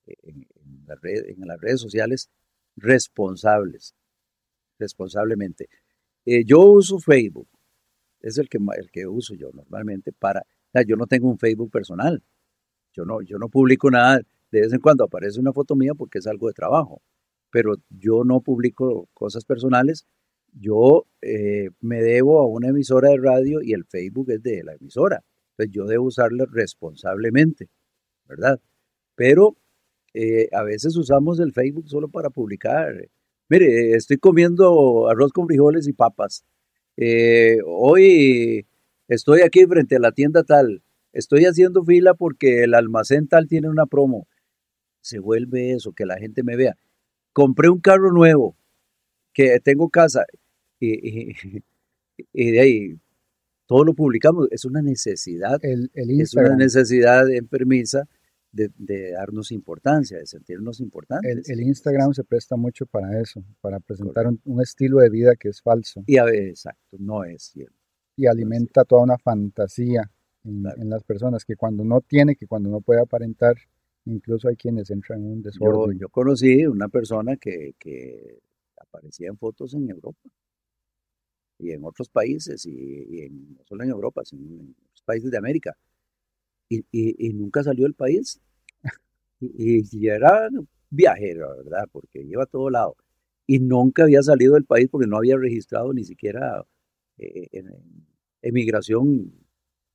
en, 0.05 0.47
la 0.85 0.95
red, 0.95 1.29
en 1.29 1.47
las 1.47 1.59
redes 1.59 1.79
sociales 1.79 2.29
responsables, 2.75 3.95
responsablemente. 4.77 5.69
Eh, 6.25 6.43
yo 6.45 6.61
uso 6.61 6.99
Facebook, 6.99 7.47
es 8.19 8.37
el 8.37 8.49
que, 8.49 8.57
el 8.77 8.91
que 8.91 9.07
uso 9.07 9.35
yo 9.35 9.51
normalmente 9.53 10.11
para, 10.11 10.45
yo 10.87 10.95
no 10.95 11.07
tengo 11.07 11.29
un 11.29 11.37
Facebook 11.37 11.71
personal, 11.71 12.21
yo 12.93 13.05
no, 13.05 13.21
yo 13.21 13.37
no 13.37 13.49
publico 13.49 13.89
nada, 13.89 14.21
de 14.51 14.61
vez 14.61 14.73
en 14.73 14.79
cuando 14.79 15.03
aparece 15.03 15.39
una 15.39 15.51
foto 15.53 15.75
mía 15.75 15.93
porque 15.97 16.19
es 16.19 16.27
algo 16.27 16.47
de 16.47 16.53
trabajo, 16.53 17.01
pero 17.53 17.75
yo 17.91 18.23
no 18.23 18.41
publico 18.41 19.07
cosas 19.13 19.45
personales, 19.45 20.07
yo 20.53 21.05
eh, 21.21 21.69
me 21.81 22.01
debo 22.01 22.41
a 22.41 22.47
una 22.47 22.69
emisora 22.69 23.09
de 23.09 23.17
radio 23.17 23.61
y 23.61 23.73
el 23.73 23.85
Facebook 23.85 24.31
es 24.31 24.41
de 24.41 24.63
la 24.63 24.73
emisora, 24.73 25.23
entonces 25.51 25.71
yo 25.71 25.85
debo 25.85 26.05
usarlo 26.05 26.47
responsablemente, 26.47 27.69
¿verdad? 28.27 28.59
Pero 29.13 29.55
eh, 30.15 30.49
a 30.51 30.63
veces 30.63 30.97
usamos 30.97 31.39
el 31.39 31.53
Facebook 31.53 31.87
solo 31.89 32.09
para 32.09 32.31
publicar. 32.31 33.07
Mire, 33.49 33.91
estoy 33.91 34.17
comiendo 34.17 35.07
arroz 35.07 35.31
con 35.31 35.45
frijoles 35.45 35.87
y 35.87 35.93
papas. 35.93 36.43
Eh, 36.97 37.59
hoy 37.67 38.65
estoy 39.07 39.41
aquí 39.41 39.67
frente 39.67 39.97
a 39.97 39.99
la 39.99 40.11
tienda 40.11 40.41
tal. 40.41 40.81
Estoy 41.11 41.45
haciendo 41.45 41.83
fila 41.85 42.15
porque 42.15 42.63
el 42.63 42.73
almacén 42.73 43.27
tal 43.27 43.47
tiene 43.47 43.69
una 43.69 43.85
promo. 43.85 44.27
Se 45.01 45.19
vuelve 45.19 45.73
eso, 45.73 45.93
que 45.93 46.07
la 46.07 46.17
gente 46.17 46.41
me 46.41 46.55
vea. 46.55 46.75
Compré 47.33 47.69
un 47.69 47.79
carro 47.79 48.11
nuevo, 48.11 48.55
que 49.33 49.59
tengo 49.59 49.89
casa, 49.89 50.23
y, 50.79 52.51
de 52.51 52.59
ahí 52.59 52.99
todo 53.65 53.83
lo 53.83 53.93
publicamos. 53.93 54.47
Es 54.51 54.65
una 54.65 54.81
necesidad. 54.81 55.59
El, 55.63 55.89
es 55.93 56.35
una 56.35 56.55
necesidad 56.55 57.29
enfermiza 57.29 58.07
de, 58.51 59.11
darnos 59.11 59.51
importancia, 59.51 60.17
de 60.17 60.27
sentirnos 60.27 60.79
importantes. 60.79 61.49
El, 61.49 61.61
Instagram 61.61 62.13
se 62.13 62.23
presta 62.23 62.55
mucho 62.55 62.85
para 62.85 63.19
eso, 63.19 63.43
para 63.61 63.79
presentar 63.79 64.27
un, 64.27 64.61
estilo 64.61 64.99
de 64.99 65.09
vida 65.09 65.35
que 65.35 65.49
es 65.49 65.61
falso. 65.61 66.03
Y 66.05 66.17
a 66.17 66.25
ver, 66.25 66.49
exacto, 66.49 66.97
no 66.99 67.23
es 67.23 67.43
cierto. 67.43 67.73
Y 68.15 68.27
alimenta 68.27 68.85
toda 68.85 69.03
una 69.03 69.17
fantasía 69.17 70.11
en, 70.43 70.89
las 70.89 71.03
personas 71.03 71.45
que 71.45 71.55
cuando 71.55 71.83
no 71.83 72.01
tiene, 72.01 72.35
que 72.35 72.47
cuando 72.47 72.69
no 72.69 72.81
puede 72.81 73.01
aparentar, 73.01 73.55
incluso 74.05 74.47
hay 74.49 74.55
quienes 74.55 74.89
entran 74.89 75.21
en 75.21 75.31
un 75.31 75.41
desorden. 75.41 75.99
Yo, 75.99 76.09
conocí 76.09 76.65
una 76.65 76.89
persona 76.89 77.37
que, 77.37 77.75
que, 77.79 78.39
aparecía 78.77 79.29
en 79.29 79.37
fotos 79.37 79.73
en 79.73 79.89
Europa 79.89 80.29
y 81.57 81.71
en 81.71 81.83
otros 81.83 82.09
países, 82.09 82.65
y, 82.65 83.29
no 83.29 83.63
solo 83.65 83.83
en 83.83 83.89
Europa, 83.89 84.23
sino 84.25 84.45
en 84.45 84.75
otros 84.85 85.03
países 85.05 85.31
de 85.31 85.37
América 85.37 85.75
y, 86.91 87.33
nunca 87.33 87.63
salió 87.63 87.83
del 87.85 87.93
país. 87.93 88.39
Y, 89.39 90.07
era 90.07 90.49
viajero, 90.89 91.57
¿verdad? 91.57 91.85
Porque 91.91 92.21
iba 92.21 92.43
a 92.43 92.47
todo 92.47 92.69
lado. 92.69 92.95
Y 93.45 93.59
nunca 93.59 94.03
había 94.03 94.21
salido 94.23 94.53
del 94.53 94.65
país 94.65 94.87
porque 94.89 95.07
no 95.07 95.17
había 95.17 95.37
registrado 95.37 95.91
ni 95.93 96.05
siquiera 96.05 96.65
eh, 97.17 97.47
en, 97.51 97.67
emigración, 98.41 99.33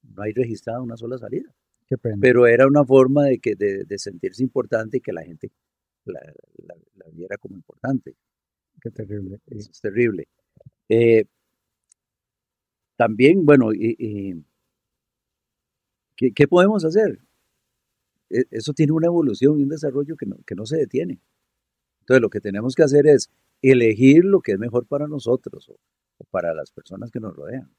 no 0.02 0.22
hay 0.22 0.32
registrado 0.32 0.82
una 0.82 0.96
sola 0.96 1.18
salida. 1.18 1.54
Pero 2.20 2.46
era 2.46 2.66
una 2.66 2.84
forma 2.84 3.24
de, 3.24 3.38
que, 3.38 3.54
de, 3.54 3.98
sentirse 3.98 4.42
importante 4.42 4.98
y 4.98 5.00
que 5.00 5.12
la 5.12 5.22
gente 5.22 5.50
la, 6.04 6.20
viera 7.12 7.36
como 7.38 7.56
importante. 7.56 8.14
Qué 8.80 8.90
terrible. 8.90 9.40
es 9.46 9.80
terrible. 9.80 10.28
Eh, 10.88 11.24
también, 12.96 13.46
bueno, 13.46 13.72
y, 13.72 14.44
¿Qué, 16.16 16.48
podemos 16.48 16.84
hacer? 16.84 17.20
E, 18.28 18.44
eso 18.50 18.72
tiene 18.72 18.92
una 18.92 19.06
evolución 19.06 19.58
y 19.58 19.62
un 19.62 19.68
desarrollo 19.68 20.16
que 20.16 20.26
no, 20.26 20.36
que 20.44 20.54
no 20.56 20.66
se 20.66 20.76
detiene. 20.76 21.20
Entonces 22.00 22.20
lo 22.20 22.28
que 22.28 22.40
tenemos 22.40 22.74
que 22.74 22.82
hacer 22.82 23.06
es 23.06 23.30
elegir 23.62 24.24
lo 24.24 24.40
que 24.40 24.52
es 24.52 24.58
mejor 24.58 24.86
para 24.86 25.06
nosotros 25.06 25.68
o, 25.68 25.78
para 26.30 26.54
las 26.54 26.72
personas 26.72 27.10
que 27.10 27.20
nos 27.20 27.36
rodean. 27.36 27.70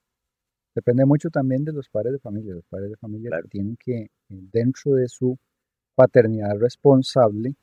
Depende 0.75 1.05
mucho 1.05 1.29
también 1.29 1.63
de 1.63 1.73
los 1.73 1.89
padres 1.89 2.13
de 2.13 2.19
familia. 2.19 2.53
Los 2.53 2.65
padres 2.65 2.91
de 2.91 2.97
familia 2.97 3.31
tienen 3.49 3.77
que, 3.77 4.01
eh, 4.01 4.09
dentro 4.29 4.93
de 4.93 5.07
su 5.07 5.37
paternidad 5.95 6.57
responsable, 6.57 7.55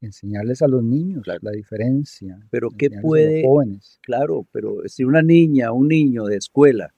enseñarles 0.00 0.62
a 0.62 0.68
los 0.68 0.82
niños 0.82 1.26
la 1.26 1.50
diferencia. 1.50 2.38
Pero 2.50 2.70
¿qué 2.70 2.90
puede? 2.90 3.42
jóvenes. 3.44 3.98
Claro, 4.02 4.46
pero 4.52 4.82
si 4.86 5.04
una 5.04 5.22
niña, 5.22 5.72
un 5.72 5.88
niño 5.88 6.24
de 6.24 6.36
escuela 6.36 6.94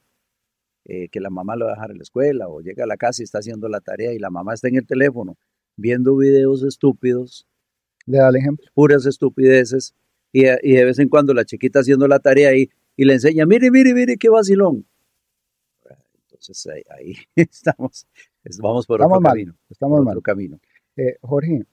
eh, 0.88 1.09
que 1.09 1.18
la 1.18 1.30
mamá 1.30 1.56
lo 1.56 1.64
va 1.64 1.73
a 1.73 1.75
dejar 1.75 1.90
en 1.90 1.99
la 1.99 2.02
escuela 2.02 2.49
o 2.49 2.61
llega 2.61 2.85
a 2.85 2.87
la 2.87 2.97
casa 2.97 3.21
y 3.21 3.25
está 3.25 3.38
haciendo 3.38 3.68
la 3.68 3.80
tarea 3.80 4.12
y 4.12 4.21
la 4.21 4.30
mamá 4.30 4.54
está 4.54 4.68
en 4.68 4.76
el 4.76 4.87
teléfono 4.87 5.37
viendo 5.76 6.16
videos 6.16 6.62
estúpidos. 6.62 7.45
Le 8.06 8.18
da 8.18 8.28
el 8.28 8.37
ejemplo. 8.37 8.64
Puras 8.73 9.04
estupideces. 9.04 9.95
Y, 10.33 10.45
de 10.45 10.85
vez 10.85 10.99
en 10.99 11.09
cuando 11.09 11.35
la 11.35 11.45
chiquita 11.45 11.80
haciendo 11.80 12.06
la 12.06 12.21
tarea 12.21 12.50
ahí 12.50 12.68
y 12.97 13.05
le 13.05 13.15
enseña, 13.15 13.45
mire, 13.47 13.71
mire, 13.71 13.95
mire, 13.95 14.17
qué 14.17 14.29
vacilón. 14.29 14.87
Entonces 16.31 16.85
ahí, 16.91 17.15
estamos, 17.37 18.07
vamos 18.61 18.87
por 18.87 19.03
otro 19.03 19.21
camino. 19.21 19.57
Estamos 19.69 19.99
por 19.99 20.09
otro 20.09 20.23
camino. 20.23 20.59
Eh, 20.97 21.17
Jorge, 21.21 21.67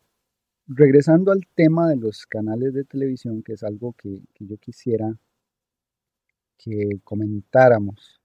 regresando 0.68 1.32
al 1.32 1.42
tema 1.56 1.90
de 1.90 1.96
los 1.96 2.26
canales 2.26 2.74
de 2.74 2.84
televisión, 2.84 3.42
que 3.44 3.54
es 3.54 3.64
algo 3.64 3.94
que, 3.94 4.22
que 4.34 4.46
yo 4.46 4.58
quisiera 4.58 5.18
que 6.58 7.00
comentáramos 7.04 8.22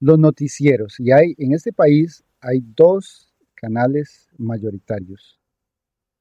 los 0.00 0.18
noticieros. 0.18 1.00
Y 1.00 1.12
hay, 1.12 1.34
en 1.38 1.52
este 1.52 1.72
país 1.72 2.24
hay 2.40 2.60
dos 2.60 3.34
canales 3.54 4.28
mayoritarios. 4.36 5.40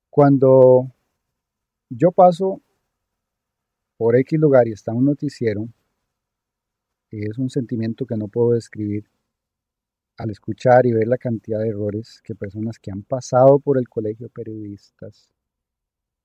Cuando 0.10 0.92
yo 1.90 2.12
paso 2.12 2.62
por 4.04 4.18
X 4.18 4.38
lugar 4.38 4.68
y 4.68 4.74
está 4.74 4.92
un 4.92 5.06
noticiero, 5.06 5.66
es 7.10 7.38
un 7.38 7.50
sentimiento 7.50 8.06
que 8.06 8.18
no 8.18 8.28
puedo 8.28 8.52
describir 8.52 9.10
al 10.18 10.30
escuchar 10.30 10.86
y 10.86 10.92
ver 10.92 11.08
la 11.08 11.18
cantidad 11.18 11.60
de 11.60 11.70
errores 11.70 12.20
que 12.22 12.36
personas 12.36 12.80
que 12.80 12.92
han 12.92 13.04
pasado 13.04 13.60
por 13.60 13.78
el 13.78 13.88
colegio 13.88 14.28
periodistas, 14.28 15.30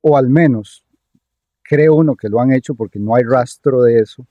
o 0.00 0.16
al 0.16 0.28
menos 0.28 0.84
creo 1.62 1.94
uno 1.94 2.16
que 2.16 2.28
lo 2.28 2.40
han 2.40 2.50
hecho 2.50 2.74
porque 2.74 2.98
no 2.98 3.14
hay 3.14 3.22
rastro 3.22 3.82
de 3.82 4.00
eso, 4.00 4.26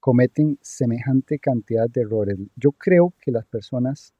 cometen 0.00 0.58
semejante 0.60 1.38
cantidad 1.38 1.88
de 1.88 2.00
errores. 2.00 2.38
Yo 2.56 2.72
creo 2.72 3.14
que 3.20 3.30
las 3.30 3.46
personas 3.46 4.12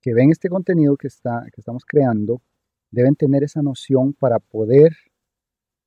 que 0.00 0.14
ven 0.14 0.30
este 0.30 0.48
contenido 0.48 0.96
que, 0.96 1.08
está, 1.08 1.44
que 1.52 1.60
estamos 1.60 1.84
creando 1.84 2.40
deben 2.90 3.14
tener 3.14 3.44
esa 3.44 3.60
noción 3.60 4.14
para 4.14 4.38
poder 4.38 4.96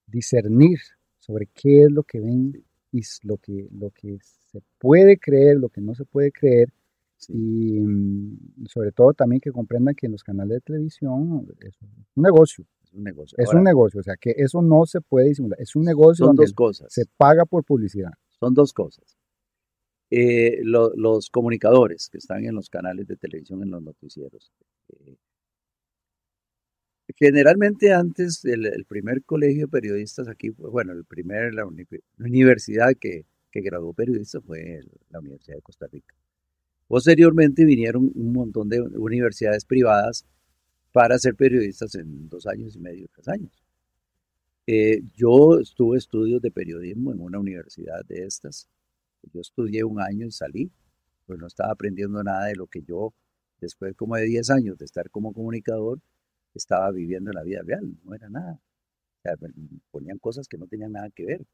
discernir 0.05 0.77
sobre 1.25 1.48
qué 1.48 1.84
es 1.84 1.91
lo 1.91 2.03
que 2.03 2.20
ven 2.20 2.63
y 2.91 3.01
lo 3.24 3.38
que, 3.38 3.67
lo 3.72 3.89
que 3.91 4.17
se 4.22 4.62
puede 4.77 5.17
creer, 5.17 5.58
lo 5.58 5.70
que 5.70 5.82
no 5.82 5.96
se 5.96 6.05
puede 6.05 6.32
creer. 6.32 6.72
Y 7.27 7.79
mm, 7.79 8.67
sobre 8.67 8.91
todo 8.91 9.13
también 9.13 9.41
que 9.41 9.51
comprendan 9.51 9.96
que 9.96 10.05
en 10.05 10.12
los 10.12 10.24
canales 10.24 10.55
de 10.58 10.62
televisión 10.62 11.48
es 11.60 11.75
un 12.15 12.24
negocio. 12.24 12.65
Es 12.84 12.94
un 12.94 13.03
negocio. 13.03 13.38
Es 13.39 13.53
un 13.53 13.63
negocio, 13.63 14.00
o 14.00 14.03
sea 14.03 14.15
que 14.15 14.34
eso 14.38 14.62
no 14.62 14.86
se 14.86 15.01
puede 15.01 15.29
disimular. 15.29 15.60
Es 15.60 15.75
un 15.75 15.84
negocio 15.84 16.27
son 16.27 16.36
dos 16.36 16.53
cosas. 16.53 16.94
se 16.94 17.05
paga 17.17 17.46
por 17.46 17.63
publicidad 17.63 18.12
son 18.39 18.53
dos 18.53 18.74
cosas. 18.74 19.17
Eh, 20.12 20.62
los 20.63 21.29
comunicadores 21.29 22.10
que 22.10 22.20
están 22.20 22.46
en 22.46 22.55
los 22.55 22.70
canales 22.70 23.08
de 23.08 23.15
televisión, 23.15 23.63
en 23.63 23.72
los 23.72 23.82
noticieros. 23.82 24.51
Eh, 24.89 25.17
generalmente 27.15 27.93
antes 27.93 28.43
el, 28.45 28.86
primer 28.86 29.24
colegio 29.24 29.65
de 29.65 29.72
periodistas 29.72 30.27
aquí, 30.27 30.50
bueno, 30.50 30.93
el 30.93 31.05
primer, 31.05 31.53
la, 31.53 31.65
universidad 32.19 32.93
que, 33.00 33.25
que, 33.51 33.62
graduó 33.62 33.93
periodistas 33.93 34.43
fue 34.43 34.81
la 35.10 35.19
Universidad 35.19 35.55
de 35.55 35.62
Costa 35.62 35.88
Rica. 35.88 36.13
Posteriormente 36.88 37.65
vinieron 37.65 38.12
un 38.13 38.34
montón 38.34 38.69
de 38.69 38.81
universidades 38.81 39.65
privadas 39.65 40.25
para 40.91 41.17
ser 41.17 41.36
periodistas 41.36 41.95
en 41.95 42.29
dos 42.29 42.45
años 42.48 42.75
y 42.75 42.79
medio, 42.79 43.07
tres 43.13 43.27
años. 43.27 43.51
Eh, 44.67 45.01
yo 45.13 45.60
estuve 45.60 45.98
estudios 45.98 46.41
de 46.41 46.51
periodismo 46.51 47.12
en 47.12 47.22
una 47.22 47.39
universidad 47.39 48.03
de 48.05 48.25
estas. 48.25 48.67
Yo 49.34 49.41
estudié 49.41 49.84
un 49.84 50.00
año 50.01 50.25
y 50.25 50.31
salí, 50.31 50.72
pues 51.25 51.39
no 51.39 51.48
estaba 51.48 51.72
aprendiendo 51.72 52.24
nada 52.24 52.45
de 52.45 52.55
lo 52.55 52.67
que 52.67 52.81
yo 52.81 53.13
después 53.62 53.95
como 53.95 54.15
de 54.15 54.25
10 54.25 54.50
años 54.51 54.77
de 54.77 54.86
estar 54.86 55.10
como 55.10 55.34
comunicador, 55.34 56.00
estaba 56.57 56.91
viviendo 56.91 57.31
en 57.31 57.35
la 57.35 57.43
vida 57.43 57.62
real, 57.63 57.97
no 58.03 58.13
era 58.13 58.29
nada. 58.29 58.53
O 58.53 59.21
sea, 59.21 59.35
ponían 59.91 60.17
cosas 60.19 60.47
que 60.47 60.57
no 60.57 60.67
tenían 60.67 60.91
nada 60.91 61.09
que 61.09 61.25
ver. 61.25 61.45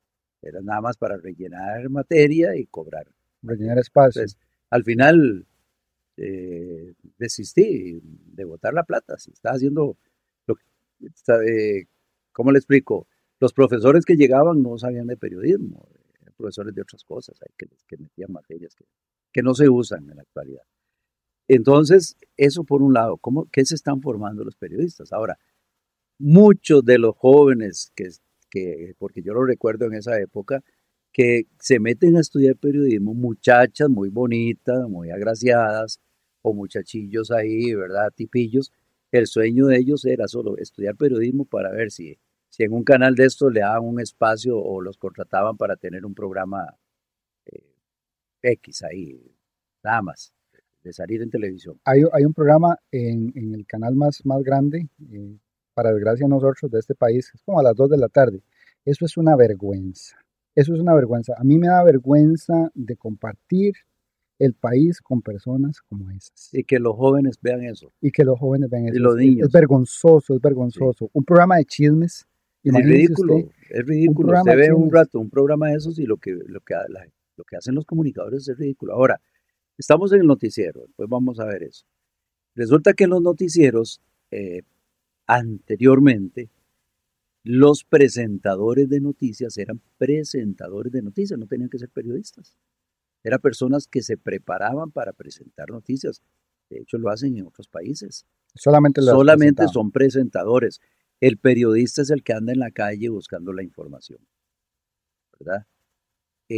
Era 0.41 0.61
nada 0.61 0.81
más 0.81 0.97
para 0.97 1.17
rellenar 1.17 1.89
materia 1.89 2.55
y 2.55 2.65
cobrar. 2.65 3.07
Rellenar 3.43 3.77
espacio. 3.79 4.21
Entonces, 4.21 4.37
al 4.69 4.83
final 4.83 5.45
eh, 6.17 6.93
desistí 7.17 8.01
de 8.03 8.45
botar 8.45 8.73
la 8.73 8.83
plata. 8.83 9.17
Si 9.17 9.31
estaba 9.31 9.55
haciendo 9.55 9.97
lo 10.47 10.55
que, 10.55 10.63
eh, 11.47 11.85
¿cómo 12.31 12.51
le 12.51 12.59
explico? 12.59 13.07
Los 13.39 13.53
profesores 13.53 14.05
que 14.05 14.15
llegaban 14.15 14.61
no 14.61 14.77
sabían 14.77 15.07
de 15.07 15.17
periodismo, 15.17 15.87
eran 16.21 16.33
profesores 16.35 16.75
de 16.75 16.81
otras 16.81 17.03
cosas, 17.03 17.39
que, 17.57 17.67
que 17.87 17.97
metían 17.97 18.31
materias 18.31 18.75
que, 18.75 18.85
que 19.31 19.41
no 19.41 19.53
se 19.55 19.69
usan 19.69 20.09
en 20.09 20.17
la 20.17 20.21
actualidad. 20.21 20.63
Entonces, 21.53 22.15
eso 22.37 22.63
por 22.63 22.81
un 22.81 22.93
lado, 22.93 23.17
¿cómo, 23.17 23.49
¿qué 23.51 23.65
se 23.65 23.75
están 23.75 24.01
formando 24.01 24.45
los 24.45 24.55
periodistas? 24.55 25.11
Ahora, 25.11 25.37
muchos 26.17 26.85
de 26.85 26.97
los 26.97 27.13
jóvenes 27.17 27.91
que, 27.93 28.07
que, 28.49 28.95
porque 28.97 29.21
yo 29.21 29.33
lo 29.33 29.43
recuerdo 29.45 29.85
en 29.87 29.95
esa 29.95 30.17
época, 30.21 30.63
que 31.11 31.47
se 31.59 31.81
meten 31.81 32.15
a 32.15 32.21
estudiar 32.21 32.55
periodismo, 32.55 33.13
muchachas 33.13 33.89
muy 33.89 34.07
bonitas, 34.07 34.87
muy 34.87 35.11
agraciadas, 35.11 35.99
o 36.41 36.53
muchachillos 36.53 37.31
ahí, 37.31 37.73
¿verdad? 37.75 38.11
Tipillos. 38.15 38.71
El 39.11 39.27
sueño 39.27 39.67
de 39.67 39.77
ellos 39.79 40.05
era 40.05 40.29
solo 40.29 40.57
estudiar 40.57 40.95
periodismo 40.95 41.43
para 41.43 41.69
ver 41.71 41.91
si, 41.91 42.17
si 42.49 42.63
en 42.63 42.71
un 42.71 42.85
canal 42.85 43.13
de 43.15 43.25
estos 43.25 43.51
le 43.51 43.59
daban 43.59 43.83
un 43.83 43.99
espacio 43.99 44.57
o 44.57 44.81
los 44.81 44.97
contrataban 44.97 45.57
para 45.57 45.75
tener 45.75 46.05
un 46.05 46.15
programa 46.15 46.77
eh, 47.45 47.75
X 48.41 48.83
ahí, 48.83 49.35
nada 49.83 50.01
más, 50.01 50.33
de 50.83 50.93
salir 50.93 51.21
en 51.21 51.29
televisión. 51.29 51.79
Hay, 51.85 52.03
hay 52.11 52.25
un 52.25 52.33
programa 52.33 52.77
en, 52.91 53.31
en, 53.35 53.53
el 53.53 53.65
canal 53.65 53.95
más, 53.95 54.25
más 54.25 54.43
grande, 54.43 54.87
eh, 55.11 55.37
para 55.73 55.93
desgracia 55.93 56.27
nosotros 56.27 56.71
de 56.71 56.79
este 56.79 56.95
país, 56.95 57.31
es 57.33 57.41
como 57.43 57.59
a 57.59 57.63
las 57.63 57.75
2 57.75 57.89
de 57.91 57.97
la 57.97 58.09
tarde. 58.09 58.41
Eso 58.85 59.05
es 59.05 59.17
una 59.17 59.35
vergüenza. 59.35 60.17
Eso 60.55 60.73
es 60.73 60.81
una 60.81 60.93
vergüenza. 60.93 61.33
A 61.37 61.43
mí 61.43 61.57
me 61.57 61.67
da 61.67 61.83
vergüenza 61.83 62.71
de 62.73 62.97
compartir 62.97 63.73
el 64.37 64.53
país 64.53 64.99
con 65.01 65.21
personas 65.21 65.81
como 65.81 66.09
esas. 66.09 66.49
Y 66.51 66.63
que 66.63 66.79
los 66.79 66.95
jóvenes 66.95 67.37
vean 67.41 67.63
eso. 67.63 67.93
Y 68.01 68.11
que 68.11 68.25
los 68.25 68.39
jóvenes 68.39 68.69
vean 68.69 68.87
eso. 68.87 68.95
Y 68.95 68.99
los 68.99 69.15
niños. 69.15 69.47
Es 69.47 69.53
vergonzoso, 69.53 70.33
es 70.33 70.41
vergonzoso. 70.41 71.09
Un 71.13 71.23
programa 71.23 71.57
de 71.57 71.65
chismes. 71.65 72.25
Es 72.63 72.73
ridículo, 72.73 73.49
es 73.69 73.85
ridículo. 73.85 74.37
Usted 74.37 74.55
ve 74.55 74.71
un 74.71 74.91
rato 74.91 75.19
un 75.19 75.29
programa 75.31 75.69
de 75.69 75.75
esos 75.75 75.97
y 75.97 76.05
lo 76.05 76.17
que, 76.17 76.31
lo, 76.31 76.59
que, 76.61 76.75
lo 77.35 77.43
que 77.43 77.55
hacen 77.55 77.73
los 77.73 77.85
comunicadores 77.85 78.47
es 78.47 78.57
ridículo. 78.57 78.93
Ahora, 78.93 79.19
estamos 79.81 80.13
en 80.13 80.21
el 80.21 80.27
noticiero, 80.27 80.81
después 80.81 81.09
vamos 81.09 81.39
a 81.39 81.45
ver 81.45 81.63
eso. 81.63 81.85
Resulta 82.53 82.93
que 82.93 83.05
en 83.05 83.09
los 83.09 83.21
noticieros, 83.21 83.99
eh, 84.29 84.61
anteriormente, 85.25 86.51
los 87.43 87.83
presentadores 87.83 88.87
de 88.89 89.01
noticias 89.01 89.57
eran 89.57 89.81
presentadores 89.97 90.91
de 90.93 91.01
noticias, 91.01 91.39
no 91.39 91.47
tenían 91.47 91.69
que 91.69 91.79
ser 91.79 91.89
periodistas. 91.89 92.55
Eran 93.23 93.39
personas 93.39 93.87
que 93.87 94.03
se 94.03 94.17
preparaban 94.17 94.91
para 94.91 95.13
presentar 95.13 95.71
noticias. 95.71 96.21
De 96.69 96.79
hecho, 96.79 96.99
lo 96.99 97.09
hacen 97.09 97.35
en 97.37 97.47
otros 97.47 97.67
países. 97.67 98.27
Solamente, 98.53 99.01
Solamente 99.01 99.67
son 99.67 99.91
presentadores. 99.91 100.79
El 101.19 101.37
periodista 101.37 102.03
es 102.03 102.11
el 102.11 102.23
que 102.23 102.33
anda 102.33 102.53
en 102.53 102.59
la 102.59 102.71
calle 102.71 103.09
buscando 103.09 103.51
la 103.51 103.63
información. 103.63 104.19
¿Verdad? 105.39 105.65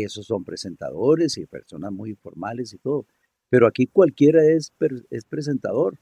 Esos 0.02 0.26
son 0.26 0.44
presentadores 0.44 1.38
y 1.38 1.46
personas 1.46 1.92
muy 1.92 2.16
formales 2.16 2.74
y 2.74 2.78
todo. 2.78 3.06
Pero 3.50 3.68
aquí 3.68 3.86
cualquiera 3.86 4.44
es, 4.44 4.72
es 5.10 5.26
presentador. 5.26 6.00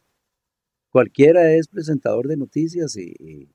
Cualquiera 0.90 1.54
es 1.54 1.68
presentador 1.68 2.28
de 2.28 2.38
noticias 2.38 2.96
y, 2.96 3.50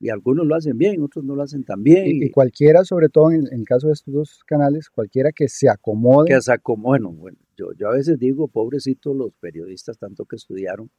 y 0.00 0.10
algunos 0.10 0.46
lo 0.46 0.54
hacen 0.54 0.76
bien, 0.76 1.02
otros 1.02 1.24
no 1.24 1.34
lo 1.34 1.42
hacen 1.42 1.64
tan 1.64 1.82
bien. 1.82 2.22
Y, 2.22 2.30
cualquiera, 2.30 2.84
sobre 2.84 3.08
todo 3.08 3.30
en, 3.30 3.46
el 3.50 3.64
caso 3.64 3.86
de 3.86 3.94
estos 3.94 4.12
dos 4.12 4.44
canales, 4.44 4.90
cualquiera 4.90 5.32
que 5.32 5.48
se 5.48 5.68
acomode. 5.68 6.28
Que 6.28 6.40
se 6.42 6.52
acomode, 6.52 7.00
bueno, 7.00 7.12
bueno 7.12 7.38
yo, 7.56 7.72
yo 7.72 7.88
a 7.88 7.92
veces 7.92 8.18
digo, 8.18 8.48
pobrecitos 8.48 9.16
los 9.16 9.32
periodistas, 9.40 9.96
tanto 9.98 10.26
que 10.26 10.36
estudiaron 10.36 10.90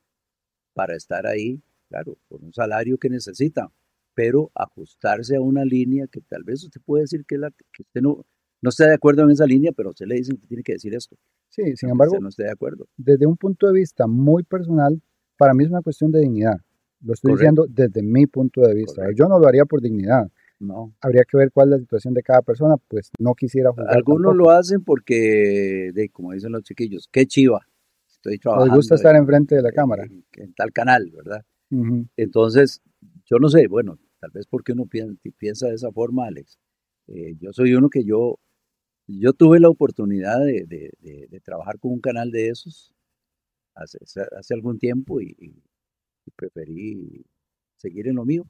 para 0.74 0.96
estar 0.96 1.28
ahí, 1.28 1.62
claro, 1.88 2.18
con 2.28 2.46
un 2.46 2.54
salario 2.54 2.98
que 2.98 3.10
necesitan, 3.10 3.68
pero 4.16 4.52
ajustarse 4.56 5.36
a 5.36 5.42
una 5.42 5.64
línea 5.64 6.08
que 6.08 6.22
tal 6.22 6.44
vez 6.44 6.64
usted 6.64 6.82
puede 6.84 7.04
decir 7.04 7.26
que, 7.26 7.38
la, 7.38 7.52
que 7.52 7.84
usted 7.84 8.02
no, 8.02 8.26
no 8.62 8.70
está 8.70 8.88
de 8.88 8.96
acuerdo 8.96 9.24
en 9.24 9.32
esa 9.32 9.46
línea, 9.46 9.72
pero 9.72 9.92
usted 9.92 10.08
le 10.08 10.16
dicen 10.16 10.38
que 10.38 10.48
tiene 10.48 10.64
que 10.64 10.74
decir 10.74 10.96
esto. 10.96 11.16
Sí, 11.50 11.76
sin 11.76 11.90
embargo, 11.90 12.18
no 12.20 12.30
esté 12.30 12.44
de 12.44 12.52
acuerdo. 12.52 12.88
desde 12.98 13.26
un 13.28 13.38
punto 13.38 13.68
de 13.68 13.74
vista 13.74 14.08
muy 14.08 14.44
personal, 14.44 15.02
para 15.38 15.54
mí 15.54 15.64
es 15.64 15.70
una 15.70 15.82
cuestión 15.82 16.12
de 16.12 16.22
dignidad. 16.22 16.58
Lo 17.02 17.14
estoy 17.14 17.34
diciendo 17.34 17.68
desde 17.70 18.02
mi 18.02 18.26
punto 18.26 18.62
de 18.62 18.74
vista. 18.74 19.04
Yo 19.16 19.28
no 19.28 19.38
lo 19.38 19.48
haría 19.48 19.66
por 19.66 19.82
dignidad. 19.82 20.32
No. 20.60 20.96
Habría 21.02 21.24
que 21.30 21.38
ver 21.38 21.52
cuál 21.52 21.68
es 21.68 21.72
la 21.72 21.80
situación 21.80 22.14
de 22.14 22.24
cada 22.24 22.42
persona, 22.42 22.76
pues 22.88 23.12
no 23.20 23.36
quisiera 23.36 23.72
jugar. 23.72 23.94
Algunos 23.96 24.36
lo 24.36 24.50
hacen 24.50 24.84
porque, 24.84 25.92
de, 25.94 26.10
como 26.10 26.32
dicen 26.32 26.52
los 26.52 26.64
chiquillos, 26.64 27.08
qué 27.12 27.26
chiva. 27.28 27.68
Estoy 28.08 28.40
trabajando. 28.40 28.74
Les 28.74 28.76
gusta 28.78 28.96
estar 28.96 29.16
enfrente 29.16 29.56
de 29.56 29.62
la 29.62 29.72
cámara. 29.72 30.06
En, 30.06 30.54
tal 30.54 30.72
canal, 30.72 31.12
¿verdad? 31.12 31.46
Entonces, 32.16 32.82
yo 33.26 33.38
no 33.38 33.50
sé, 33.50 33.68
bueno, 33.68 34.00
tal 34.26 34.32
vez 34.32 34.48
porque 34.48 34.74
uno 34.74 34.88
piensa, 35.38 35.68
de 35.68 35.76
esa 35.76 35.92
forma, 35.92 36.26
Alex. 36.26 36.58
Eh, 37.08 37.36
yo 37.40 37.54
soy 37.54 37.76
uno 37.76 37.90
que 37.90 38.04
yo, 38.04 38.40
yo 39.08 39.34
tuve 39.34 39.60
la 39.60 39.70
oportunidad 39.70 40.40
de, 40.40 41.42
trabajar 41.44 41.80
con 41.80 41.92
un 41.92 42.00
canal 42.02 42.32
de 42.32 42.50
esos 42.50 42.94
hace, 43.76 44.54
algún 44.54 44.80
tiempo 44.80 45.22
y 45.22 45.62
y 46.26 46.32
preferí 46.32 47.26
seguir 47.78 48.08
en 48.08 48.16
lo 48.16 48.26
mío, 48.26 48.48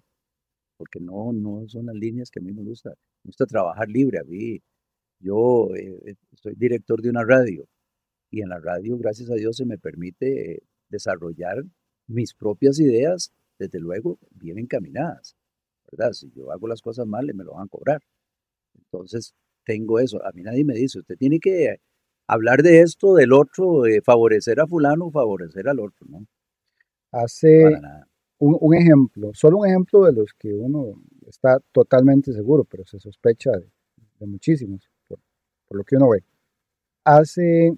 porque 0.77 0.99
no, 0.99 1.33
no 1.33 1.67
son 1.67 1.87
las 1.87 1.95
líneas 1.95 2.31
que 2.31 2.39
a 2.39 2.43
mí 2.43 2.51
me 2.51 2.63
gusta. 2.63 2.89
Me 3.23 3.29
gusta 3.29 3.45
trabajar 3.45 3.89
libre. 3.89 4.19
A 4.19 4.23
mí, 4.23 4.61
yo 5.19 5.75
eh, 5.75 5.99
eh, 6.05 6.15
soy 6.33 6.55
director 6.55 7.01
de 7.01 7.09
una 7.09 7.23
radio 7.23 7.67
y 8.29 8.41
en 8.41 8.49
la 8.49 8.59
radio, 8.59 8.97
gracias 8.97 9.29
a 9.29 9.35
Dios, 9.35 9.57
se 9.57 9.65
me 9.65 9.77
permite 9.77 10.63
desarrollar 10.89 11.63
mis 12.07 12.33
propias 12.33 12.79
ideas, 12.79 13.31
desde 13.57 13.79
luego, 13.79 14.19
bien 14.31 14.57
encaminadas. 14.57 15.35
¿Verdad? 15.91 16.13
Si 16.13 16.31
yo 16.31 16.51
hago 16.51 16.67
las 16.67 16.81
cosas 16.81 17.05
mal, 17.07 17.31
me 17.33 17.43
lo 17.43 17.53
van 17.53 17.65
a 17.65 17.69
cobrar. 17.69 18.01
Entonces, 18.75 19.33
tengo 19.63 19.99
eso. 19.99 20.23
A 20.25 20.31
mí 20.33 20.43
nadie 20.43 20.63
me 20.65 20.75
dice, 20.75 20.99
usted 20.99 21.17
tiene 21.17 21.39
que 21.39 21.77
hablar 22.27 22.63
de 22.63 22.81
esto, 22.81 23.15
del 23.15 23.33
otro, 23.33 23.83
favorecer 24.03 24.59
a 24.59 24.67
fulano, 24.67 25.11
favorecer 25.11 25.67
al 25.69 25.79
otro, 25.79 26.05
¿no? 26.09 26.25
hace 27.15 27.63
un, 28.39 28.75
ejemplo, 28.75 29.31
solo 29.33 29.59
un 29.59 29.67
ejemplo 29.67 30.03
de 30.03 30.11
los 30.11 30.33
que 30.33 30.53
uno 30.53 31.01
está 31.27 31.59
totalmente 31.71 32.33
seguro, 32.33 32.65
pero 32.65 32.85
se 32.85 32.99
sospecha 32.99 33.51
de, 33.51 34.27
muchísimos, 34.27 34.89
por, 35.07 35.19
lo 35.69 35.83
que 35.83 35.95
uno 35.95 36.09
ve. 36.09 36.23
Hace, 37.03 37.77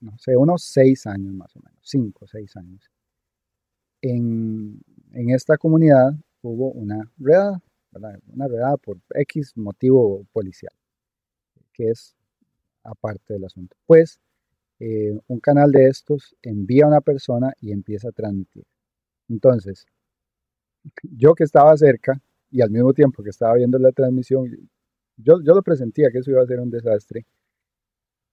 no 0.00 0.18
sé, 0.18 0.36
unos 0.36 0.64
seis 0.64 1.06
años 1.06 1.32
más 1.34 1.54
o 1.56 1.60
menos, 1.60 1.78
cinco 1.82 2.24
o 2.24 2.28
seis 2.28 2.56
años, 2.56 2.90
en, 4.00 4.82
esta 5.12 5.56
comunidad 5.56 6.12
hubo 6.42 6.70
una 6.72 7.10
redada, 7.18 7.62
una 7.92 8.48
redada 8.48 8.76
por 8.76 8.98
X 9.14 9.56
motivo 9.56 10.26
policial, 10.32 10.72
que 11.72 11.90
es 11.90 12.14
aparte 12.84 13.34
del 13.34 13.44
asunto. 13.44 13.76
Pues 13.86 14.20
eh, 14.80 15.16
un 15.28 15.40
canal 15.40 15.70
de 15.70 15.86
estos 15.86 16.34
envía 16.42 16.84
a 16.84 16.88
una 16.88 17.00
persona 17.00 17.52
y 17.60 17.72
empieza 17.72 18.08
a 18.08 18.12
transmitir. 18.12 18.64
Entonces, 19.28 19.86
yo 21.02 21.34
que 21.34 21.44
estaba 21.44 21.76
cerca 21.76 22.20
y 22.50 22.60
al 22.62 22.70
mismo 22.70 22.92
tiempo 22.92 23.22
que 23.22 23.30
estaba 23.30 23.54
viendo 23.54 23.78
la 23.78 23.92
transmisión, 23.92 24.46
yo, 25.16 25.40
yo 25.42 25.54
lo 25.54 25.62
presentía 25.62 26.10
que 26.10 26.18
eso 26.18 26.30
iba 26.30 26.42
a 26.42 26.46
ser 26.46 26.60
un 26.60 26.70
desastre, 26.70 27.26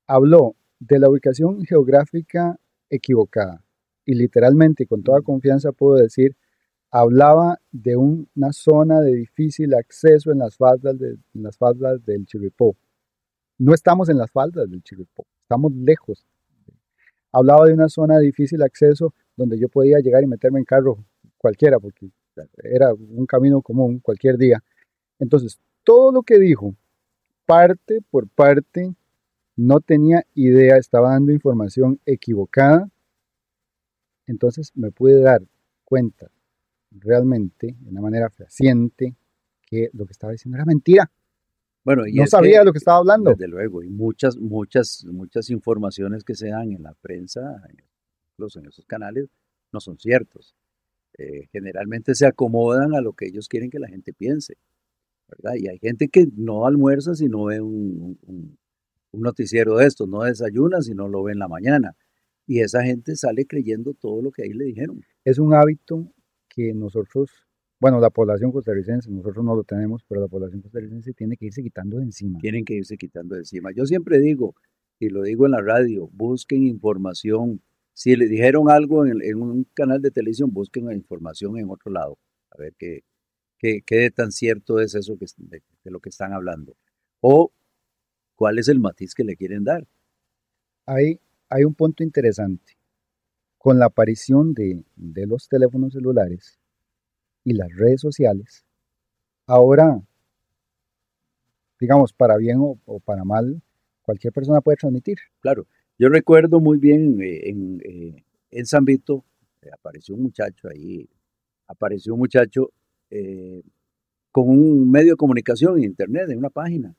habló 0.07 0.55
de 0.79 0.99
la 0.99 1.09
ubicación 1.09 1.63
geográfica 1.65 2.59
equivocada 2.89 3.63
y 4.05 4.15
literalmente 4.15 4.87
con 4.87 5.03
toda 5.03 5.21
confianza 5.21 5.71
puedo 5.71 5.97
decir, 5.97 6.35
hablaba 6.91 7.59
de 7.71 7.95
una 7.95 8.51
zona 8.51 9.01
de 9.01 9.13
difícil 9.13 9.73
acceso 9.73 10.31
en 10.31 10.39
las 10.39 10.55
faldas, 10.57 10.97
de, 10.97 11.17
en 11.33 11.43
las 11.43 11.57
faldas 11.57 12.03
del 12.05 12.25
Chirripó. 12.25 12.75
No 13.57 13.73
estamos 13.73 14.09
en 14.09 14.17
las 14.17 14.31
faldas 14.31 14.69
del 14.69 14.81
Chirripó, 14.83 15.25
estamos 15.43 15.71
lejos 15.73 16.25
hablaba 17.31 17.65
de 17.65 17.73
una 17.73 17.89
zona 17.89 18.17
de 18.17 18.25
difícil 18.25 18.61
acceso 18.61 19.13
donde 19.35 19.57
yo 19.59 19.69
podía 19.69 19.99
llegar 19.99 20.23
y 20.23 20.27
meterme 20.27 20.59
en 20.59 20.65
carro 20.65 21.03
cualquiera, 21.37 21.79
porque 21.79 22.09
era 22.63 22.93
un 22.93 23.25
camino 23.25 23.61
común 23.61 23.99
cualquier 23.99 24.37
día. 24.37 24.63
Entonces, 25.19 25.59
todo 25.83 26.11
lo 26.11 26.23
que 26.23 26.39
dijo, 26.39 26.75
parte 27.45 28.01
por 28.09 28.27
parte, 28.29 28.93
no 29.55 29.79
tenía 29.81 30.23
idea, 30.35 30.77
estaba 30.77 31.11
dando 31.11 31.31
información 31.31 31.99
equivocada. 32.05 32.89
Entonces 34.25 34.71
me 34.75 34.91
pude 34.91 35.21
dar 35.21 35.41
cuenta 35.83 36.29
realmente, 36.91 37.75
de 37.79 37.89
una 37.89 38.01
manera 38.01 38.29
fehaciente, 38.29 39.15
que 39.65 39.89
lo 39.93 40.05
que 40.05 40.11
estaba 40.13 40.31
diciendo 40.33 40.57
era 40.57 40.65
mentira. 40.65 41.11
Bueno, 41.83 42.05
y 42.07 42.13
no 42.13 42.27
sabía 42.27 42.59
que, 42.59 42.65
lo 42.65 42.71
que 42.71 42.77
estaba 42.79 42.97
hablando. 42.97 43.31
desde 43.31 43.47
luego, 43.47 43.83
y 43.83 43.89
muchas, 43.89 44.37
muchas, 44.37 45.05
muchas 45.05 45.49
informaciones 45.49 46.23
que 46.23 46.35
se 46.35 46.49
dan 46.49 46.71
en 46.71 46.83
la 46.83 46.93
prensa, 46.95 47.61
incluso 48.33 48.59
en 48.59 48.67
esos 48.67 48.85
canales, 48.85 49.29
no 49.71 49.79
son 49.79 49.97
ciertos. 49.97 50.55
Eh, 51.17 51.47
generalmente 51.51 52.15
se 52.15 52.25
acomodan 52.25 52.93
a 52.95 53.01
lo 53.01 53.13
que 53.13 53.27
ellos 53.27 53.47
quieren 53.47 53.69
que 53.69 53.79
la 53.79 53.87
gente 53.87 54.13
piense, 54.13 54.55
¿verdad? 55.27 55.55
Y 55.57 55.67
hay 55.67 55.79
gente 55.79 56.07
que 56.09 56.27
no 56.35 56.65
almuerza 56.65 57.13
si 57.15 57.27
no 57.27 57.45
ve 57.45 57.61
un, 57.61 58.17
un- 58.23 58.57
un 59.11 59.21
noticiero 59.21 59.77
de 59.77 59.87
estos, 59.87 60.07
no 60.07 60.21
desayuna 60.23 60.81
si 60.81 60.93
no 60.93 61.07
lo 61.07 61.23
ve 61.23 61.31
en 61.33 61.39
la 61.39 61.47
mañana. 61.47 61.95
Y 62.45 62.59
esa 62.61 62.83
gente 62.83 63.15
sale 63.15 63.45
creyendo 63.45 63.93
todo 63.95 64.21
lo 64.21 64.31
que 64.31 64.43
ahí 64.43 64.53
le 64.53 64.65
dijeron. 64.65 65.03
Es 65.25 65.39
un 65.39 65.53
hábito 65.55 66.11
que 66.49 66.73
nosotros, 66.73 67.29
bueno, 67.79 67.99
la 67.99 68.09
población 68.09 68.51
costarricense, 68.51 69.09
nosotros 69.11 69.45
no 69.45 69.55
lo 69.55 69.63
tenemos, 69.63 70.03
pero 70.07 70.21
la 70.21 70.27
población 70.27 70.61
costarricense 70.61 71.13
tiene 71.13 71.37
que 71.37 71.45
irse 71.45 71.61
quitando 71.61 71.97
de 71.97 72.03
encima. 72.03 72.39
Tienen 72.39 72.65
que 72.65 72.73
irse 72.73 72.97
quitando 72.97 73.35
de 73.35 73.41
encima. 73.41 73.71
Yo 73.71 73.85
siempre 73.85 74.19
digo, 74.19 74.55
y 74.99 75.09
lo 75.09 75.21
digo 75.23 75.45
en 75.45 75.51
la 75.51 75.61
radio, 75.61 76.09
busquen 76.11 76.63
información. 76.63 77.61
Si 77.93 78.15
le 78.15 78.27
dijeron 78.27 78.69
algo 78.69 79.05
en, 79.05 79.21
en 79.21 79.41
un 79.41 79.63
canal 79.73 80.01
de 80.01 80.11
televisión, 80.11 80.51
busquen 80.51 80.85
la 80.85 80.95
información 80.95 81.57
en 81.57 81.69
otro 81.69 81.91
lado. 81.91 82.17
A 82.51 82.57
ver 82.57 82.73
qué, 82.77 83.03
qué, 83.57 83.81
qué 83.85 84.09
tan 84.11 84.31
cierto 84.31 84.79
es 84.79 84.95
eso 84.95 85.17
que, 85.17 85.25
de, 85.37 85.61
de 85.83 85.91
lo 85.91 85.99
que 85.99 86.09
están 86.09 86.33
hablando. 86.33 86.75
O 87.21 87.51
cuál 88.35 88.57
es 88.57 88.67
el 88.69 88.79
matiz 88.79 89.13
que 89.13 89.23
le 89.23 89.35
quieren 89.35 89.63
dar. 89.63 89.87
Hay, 90.85 91.19
hay 91.49 91.63
un 91.63 91.75
punto 91.75 92.03
interesante. 92.03 92.78
Con 93.59 93.77
la 93.77 93.85
aparición 93.85 94.55
de, 94.55 94.83
de 94.95 95.27
los 95.27 95.47
teléfonos 95.47 95.93
celulares 95.93 96.59
y 97.43 97.53
las 97.53 97.69
redes 97.75 98.01
sociales, 98.01 98.65
ahora, 99.45 100.01
digamos, 101.79 102.13
para 102.13 102.37
bien 102.37 102.57
o, 102.59 102.99
para 103.03 103.23
mal, 103.23 103.61
cualquier 104.01 104.33
persona 104.33 104.61
puede 104.61 104.77
transmitir. 104.77 105.17
Claro, 105.41 105.67
yo 105.97 106.09
recuerdo 106.09 106.59
muy 106.59 106.77
bien 106.77 107.21
eh, 107.21 107.49
en, 107.49 107.81
eh, 107.83 108.23
en 108.51 108.65
San 108.65 108.85
Vito, 108.85 109.25
eh, 109.61 109.69
apareció 109.73 110.15
un 110.15 110.23
muchacho 110.23 110.69
ahí, 110.69 111.09
apareció 111.67 112.13
un 112.13 112.19
muchacho 112.19 112.71
con 114.31 114.47
un 114.47 114.89
medio 114.91 115.13
de 115.13 115.17
comunicación 115.17 115.79
en 115.79 115.83
internet, 115.83 116.29
en 116.29 116.37
una 116.37 116.51
página. 116.51 116.95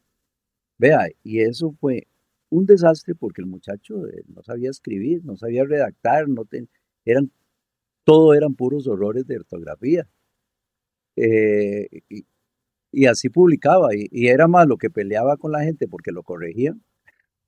Vea, 0.76 1.08
y 1.22 1.40
eso 1.40 1.72
fue 1.80 2.08
un 2.50 2.66
desastre 2.66 3.14
porque 3.14 3.40
el 3.42 3.46
muchacho 3.46 4.06
eh, 4.08 4.24
no 4.28 4.42
sabía 4.42 4.70
escribir, 4.70 5.24
no 5.24 5.36
sabía 5.36 5.64
redactar, 5.64 6.28
no 6.28 6.44
ten- 6.44 6.68
eran, 7.04 7.30
todo 8.04 8.34
eran 8.34 8.54
puros 8.54 8.86
horrores 8.88 9.26
de 9.26 9.36
ortografía. 9.38 10.08
Eh, 11.16 11.88
y, 12.92 13.06
así 13.06 13.28
publicaba, 13.28 13.90
y, 13.94 14.28
era 14.28 14.48
más 14.48 14.66
lo 14.66 14.76
que 14.78 14.90
peleaba 14.90 15.36
con 15.36 15.52
la 15.52 15.62
gente 15.62 15.88
porque 15.88 16.12
lo 16.12 16.22
corregían 16.22 16.82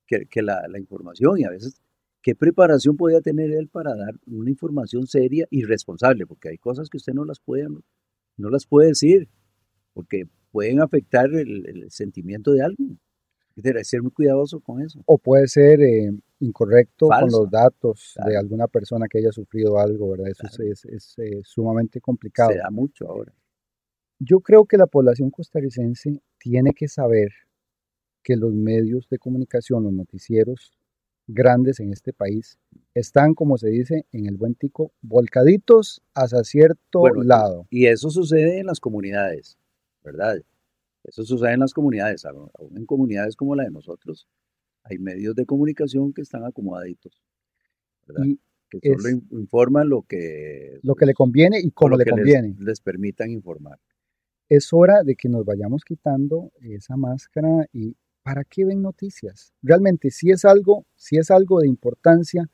que, 0.06 0.42
la, 0.42 0.62
información 0.78 1.38
y 1.38 1.44
a 1.44 1.50
veces 1.50 1.80
qué 2.22 2.34
preparación 2.34 2.96
podía 2.96 3.20
tener 3.22 3.50
él 3.52 3.68
para 3.68 3.96
dar 3.96 4.14
una 4.26 4.50
información 4.50 5.06
seria 5.06 5.46
y 5.50 5.64
responsable, 5.64 6.26
porque 6.26 6.50
hay 6.50 6.58
cosas 6.58 6.90
que 6.90 6.98
usted 6.98 7.14
no 7.14 7.24
las 7.24 7.40
puede, 7.40 7.66
no 8.36 8.50
las 8.50 8.66
puede 8.66 8.88
decir, 8.88 9.28
porque 9.94 10.26
pueden 10.50 10.80
afectar 10.80 11.32
el 11.34 11.86
sentimiento 11.90 12.52
de 12.52 12.62
alguien. 12.62 13.00
Debe 13.56 13.84
ser 13.84 14.02
muy 14.02 14.10
cuidadoso 14.10 14.60
con 14.60 14.80
eso. 14.82 15.00
O 15.06 15.18
puede 15.18 15.46
ser 15.48 15.80
eh, 15.80 16.12
incorrecto 16.40 17.08
con 17.08 17.30
los 17.30 17.50
datos 17.50 18.14
de 18.26 18.36
alguna 18.36 18.66
persona 18.68 19.06
que 19.08 19.18
haya 19.18 19.32
sufrido 19.32 19.78
algo, 19.78 20.10
¿verdad? 20.10 20.28
Eso 20.28 20.46
es- 20.62 20.84
es, 20.84 20.84
es, 20.86 21.18
eh, 21.18 21.40
sumamente 21.44 22.00
complicado. 22.00 22.50
Se 22.50 22.58
da 22.58 22.70
mucho 22.70 23.08
ahora. 23.08 23.32
Yo 24.18 24.40
creo 24.40 24.64
que 24.66 24.76
la 24.76 24.86
población 24.86 25.30
costarricense 25.30 26.20
tiene 26.38 26.72
que 26.72 26.88
saber 26.88 27.30
que 28.22 28.36
los 28.36 28.52
medios 28.52 29.08
de 29.08 29.18
comunicación, 29.18 29.82
los 29.82 29.92
noticieros 29.92 30.72
grandes 31.26 31.80
en 31.80 31.92
este 31.92 32.12
país, 32.12 32.58
están, 32.94 33.34
como 33.34 33.58
se 33.58 33.68
dice 33.68 34.06
en 34.12 34.26
el 34.26 34.36
buen 34.36 34.54
tico, 34.54 34.92
volcaditos 35.02 36.02
hacia 36.14 36.44
cierto 36.44 37.00
Bueno, 37.00 37.22
lado. 37.22 37.66
Y 37.70 37.86
eso 37.86 38.10
sucede 38.10 38.60
en 38.60 38.66
las 38.66 38.80
comunidades, 38.80 39.58
¿verdad? 40.04 40.40
Eso 41.04 41.24
sucede 41.24 41.52
en 41.54 41.60
las 41.60 41.72
comunidades, 41.74 42.24
aún 42.24 42.50
en 42.76 42.86
comunidades 42.86 43.36
como 43.36 43.54
la 43.56 43.64
de 43.64 43.70
nosotros. 43.70 44.28
Hay 44.84 44.98
medios 44.98 45.34
de 45.34 45.46
comunicación 45.46 46.12
que 46.12 46.22
están 46.22 46.44
acomodaditos, 46.44 47.22
¿verdad? 48.06 48.24
Y 48.24 48.40
que 48.70 48.80
solo 48.96 49.08
es 49.08 49.14
informan 49.32 49.88
lo 49.88 50.02
que, 50.02 50.78
lo 50.82 50.94
que 50.94 51.06
le 51.06 51.14
conviene 51.14 51.60
y 51.60 51.68
o 51.68 51.72
como 51.74 51.90
lo 51.90 51.96
le 51.98 52.04
les- 52.04 52.10
conviene. 52.14 52.56
les 52.58 52.80
permitan 52.80 53.30
informar. 53.30 53.78
Es 54.48 54.72
hora 54.72 55.02
de 55.02 55.14
que 55.14 55.28
nos 55.28 55.44
vayamos 55.44 55.82
quitando 55.84 56.52
esa 56.60 56.96
máscara 56.96 57.66
y 57.72 57.96
¿para 58.22 58.44
qué 58.44 58.64
ven 58.64 58.82
noticias? 58.82 59.52
Realmente, 59.62 60.10
si 60.10 60.30
es 60.30 60.44
algo, 60.44 60.86
si 60.94 61.16
es 61.16 61.30
algo 61.30 61.60
de 61.60 61.68
importancia 61.68 62.48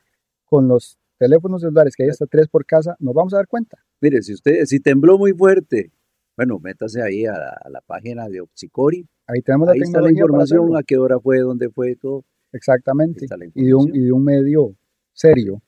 con 0.44 0.68
los 0.68 0.98
teléfonos 1.18 1.62
celulares 1.62 1.94
que 1.96 2.04
hay 2.04 2.10
hasta 2.10 2.26
tres 2.26 2.48
por 2.48 2.64
casa, 2.64 2.96
nos 3.00 3.14
vamos 3.14 3.32
a 3.34 3.38
dar 3.38 3.48
cuenta. 3.48 3.78
Mire, 4.00 4.22
si 4.22 4.32
usted, 4.34 4.64
si 4.66 4.80
tembló 4.80 5.18
muy 5.18 5.32
fuerte, 5.32 5.92
bueno, 6.38 6.60
métase 6.60 7.02
ahí 7.02 7.26
a 7.26 7.32
la, 7.32 7.48
a 7.48 7.68
la 7.68 7.80
página 7.80 8.28
de 8.28 8.40
Oxicori, 8.40 9.04
Ahí 9.26 9.42
tenemos 9.42 9.66
la 9.66 9.72
ahí 9.72 9.80
está 9.80 10.00
la 10.00 10.06
tecnología 10.06 10.22
para 10.22 10.42
información, 10.44 10.76
a 10.76 10.82
qué 10.84 10.96
hora 10.96 11.18
fue, 11.18 11.40
dónde 11.40 11.68
fue, 11.68 11.96
todo, 11.96 12.24
Exactamente. 12.52 13.24
está 13.24 13.36
la 13.36 13.44
Y 13.44 13.66
de, 13.66 13.74
un, 13.74 13.94
y 13.94 14.04
de 14.04 14.12
un 14.12 14.22
medio 14.22 14.76
serio. 15.12 15.62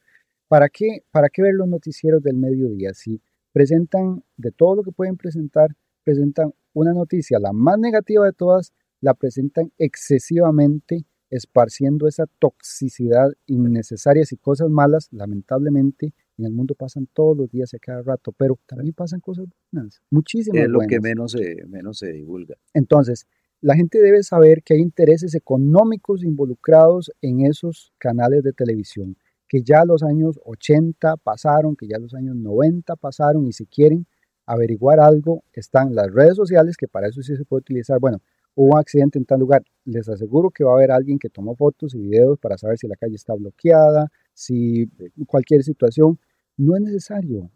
¿Para 0.46 0.68
qué, 0.68 1.02
¿Para 1.10 1.28
qué 1.28 1.42
ver 1.42 1.54
los 1.54 1.66
noticieros 1.66 2.22
del 2.22 2.36
mediodía? 2.36 2.94
Si 2.94 3.20
presentan 3.52 4.22
de 4.36 4.52
todo 4.52 4.76
lo 4.76 4.82
que 4.84 4.92
pueden 4.92 5.16
presentar, 5.16 5.76
presentan 6.04 6.54
una 6.72 6.92
noticia, 6.92 7.40
la 7.40 7.52
más 7.52 7.78
negativa 7.80 8.24
de 8.24 8.32
todas, 8.32 8.72
la 9.00 9.14
presentan 9.14 9.72
excesivamente, 9.76 11.04
esparciendo 11.30 12.06
esa 12.06 12.26
toxicidad 12.38 13.28
innecesaria 13.46 14.22
y 14.30 14.36
cosas 14.36 14.70
malas, 14.70 15.08
lamentablemente, 15.10 16.14
en 16.40 16.46
el 16.46 16.52
mundo 16.52 16.74
pasan 16.74 17.08
todos 17.12 17.36
los 17.36 17.50
días 17.50 17.72
y 17.72 17.76
a 17.76 17.78
cada 17.78 18.02
rato, 18.02 18.32
pero 18.32 18.58
también 18.66 18.92
pasan 18.92 19.20
cosas 19.20 19.46
buenas, 19.70 20.02
muchísimas 20.10 20.64
Es 20.64 20.68
lo 20.68 20.80
que 20.80 21.00
menos 21.00 21.32
se, 21.32 21.64
menos 21.66 21.98
se 21.98 22.12
divulga. 22.12 22.56
Entonces, 22.74 23.26
la 23.60 23.74
gente 23.74 24.00
debe 24.00 24.22
saber 24.22 24.62
que 24.62 24.74
hay 24.74 24.80
intereses 24.80 25.34
económicos 25.34 26.24
involucrados 26.24 27.12
en 27.20 27.44
esos 27.44 27.92
canales 27.98 28.42
de 28.42 28.52
televisión, 28.52 29.16
que 29.46 29.62
ya 29.62 29.84
los 29.84 30.02
años 30.02 30.40
80 30.44 31.18
pasaron, 31.18 31.76
que 31.76 31.86
ya 31.86 31.98
los 31.98 32.14
años 32.14 32.36
90 32.36 32.96
pasaron 32.96 33.46
y 33.46 33.52
si 33.52 33.66
quieren 33.66 34.06
averiguar 34.46 34.98
algo, 34.98 35.44
están 35.52 35.94
las 35.94 36.10
redes 36.10 36.36
sociales, 36.36 36.76
que 36.76 36.88
para 36.88 37.08
eso 37.08 37.22
sí 37.22 37.36
se 37.36 37.44
puede 37.44 37.60
utilizar. 37.60 38.00
Bueno, 38.00 38.18
hubo 38.54 38.74
un 38.74 38.78
accidente 38.78 39.18
en 39.18 39.24
tal 39.24 39.40
lugar, 39.40 39.62
les 39.84 40.08
aseguro 40.08 40.50
que 40.50 40.64
va 40.64 40.72
a 40.72 40.74
haber 40.74 40.90
alguien 40.90 41.18
que 41.18 41.28
tomó 41.28 41.54
fotos 41.54 41.94
y 41.94 41.98
videos 41.98 42.38
para 42.38 42.56
saber 42.58 42.78
si 42.78 42.88
la 42.88 42.96
calle 42.96 43.14
está 43.14 43.34
bloqueada, 43.34 44.10
si 44.32 44.90
cualquier 45.26 45.62
situación. 45.62 46.18
No 46.60 46.76
es 46.76 46.82
necesario. 46.82 47.50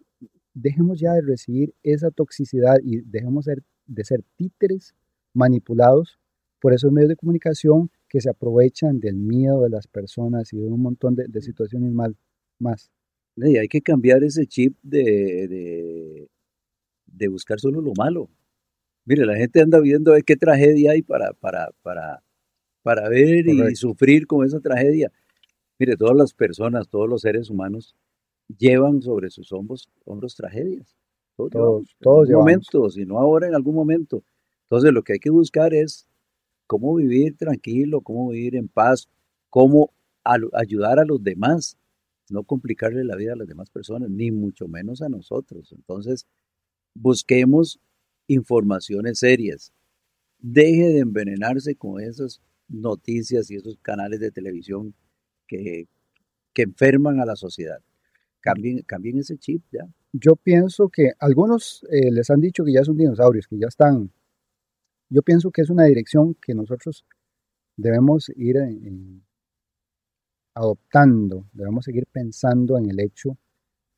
Dejemos 0.55 0.99
ya 0.99 1.13
de 1.13 1.21
recibir 1.21 1.75
esa 1.83 2.11
toxicidad 2.11 2.77
y 2.83 3.03
dejemos 3.03 3.45
de 3.45 4.05
ser 4.05 4.23
títeres 4.37 4.95
manipulados 5.35 6.19
por 6.59 6.73
esos 6.73 6.91
medios 6.91 7.11
de 7.11 7.17
comunicación 7.17 7.91
que 8.09 8.23
se 8.23 8.31
aprovechan 8.31 9.01
del 9.01 9.17
miedo 9.17 9.61
de 9.61 9.69
las 9.69 9.87
personas 9.87 10.55
y 10.55 10.57
de 10.57 10.69
un 10.69 10.81
montón 10.81 11.17
de, 11.17 11.27
de 11.29 11.43
situaciones 11.43 11.93
mal, 11.93 12.17
más. 12.59 12.91
Hay 13.43 13.69
que 13.69 13.83
cambiar 13.83 14.25
ese 14.25 14.47
chip 14.47 14.75
de, 14.83 15.49
de, 15.49 16.29
de 17.05 17.29
buscar 17.29 17.61
solo 17.61 17.83
lo 17.83 17.93
malo. 17.99 18.31
Mire, 19.05 19.27
la 19.27 19.37
gente 19.37 19.61
anda 19.61 19.81
viendo 19.81 20.15
qué 20.25 20.37
tragedia 20.37 20.93
hay 20.93 21.03
para, 21.03 21.35
para, 21.35 21.73
para, 21.83 22.23
para 22.83 23.11
ver 23.11 23.47
y 23.49 23.77
sufrir 23.77 24.27
con 24.27 24.47
esa 24.47 24.61
tragedia. 24.61 25.13
Mire, 25.79 25.95
todas 25.99 26.17
las 26.17 26.33
personas, 26.33 26.89
todos 26.89 27.07
los 27.07 27.21
seres 27.21 27.51
humanos 27.51 27.95
llevan 28.49 29.03
sobre 29.03 29.31
sus 29.31 29.53
hombros, 29.53 29.89
hombros 30.05 30.35
tragedias. 30.37 30.95
Todos, 31.37 31.51
Todos- 31.53 31.97
todos 32.01 32.17
algún 32.21 32.29
llevamos. 32.29 32.45
momento, 32.73 32.91
si 32.91 33.05
no 33.05 33.19
ahora, 33.19 33.49
en 33.49 33.55
algún 33.55 33.75
momento. 33.75 34.23
Entonces, 34.65 34.93
lo 34.93 35.03
que 35.03 35.15
hay 35.15 35.19
que 35.19 35.31
buscar 35.31 35.75
es 35.75 36.07
cómo 36.67 36.95
vivir 36.95 37.37
tranquilo, 37.37 38.01
cómo 38.01 38.29
vivir 38.31 38.57
en 38.57 38.69
paz, 38.69 39.09
cómo 39.51 39.93
ayudar 40.23 40.99
a 40.99 41.05
los 41.05 41.23
demás, 41.23 41.77
no 42.31 42.45
complicarle 42.45 43.05
la 43.05 43.17
vida 43.17 43.35
a 43.35 43.37
las 43.37 43.47
demás 43.49 43.69
personas, 43.71 44.09
ni 44.11 44.31
mucho 44.31 44.69
menos 44.69 45.03
a 45.03 45.09
nosotros. 45.09 45.73
Entonces, 45.73 46.27
busquemos 46.95 47.79
informaciones 48.29 49.19
serias. 49.19 49.73
Deje 50.39 50.89
de 50.89 50.99
envenenarse 51.01 51.75
con 51.77 52.01
esas 52.01 52.41
noticias 52.69 53.51
y 53.51 53.57
esos 53.57 53.77
canales 53.83 54.21
de 54.21 54.31
televisión 54.31 54.95
que, 55.47 55.87
que 56.55 56.63
enferman 56.63 57.21
a 57.21 57.27
la 57.27 57.37
sociedad. 57.37 57.81
Cambien, 58.47 58.83
cambien 58.93 59.19
ese 59.19 59.39
chip 59.39 59.63
ya. 59.73 59.85
Yo 60.13 60.37
pienso 60.37 60.89
que 60.91 61.13
algunos 61.19 61.85
eh, 61.91 62.11
les 62.17 62.29
han 62.31 62.41
dicho 62.41 62.65
que 62.65 62.73
ya 62.77 62.85
son 62.85 62.97
dinosaurios, 62.97 63.47
que 63.49 63.59
ya 63.59 63.69
están. 63.69 64.11
Yo 65.09 65.23
pienso 65.23 65.51
que 65.51 65.63
es 65.63 65.71
una 65.71 65.85
dirección 65.85 66.35
que 66.45 66.55
nosotros 66.55 67.05
debemos 67.77 68.31
ir 68.37 68.57
en- 68.59 69.23
adoptando, 70.55 71.47
debemos 71.53 71.85
seguir 71.85 72.07
pensando 72.13 72.79
en 72.79 72.89
el 72.91 73.01
hecho 73.01 73.37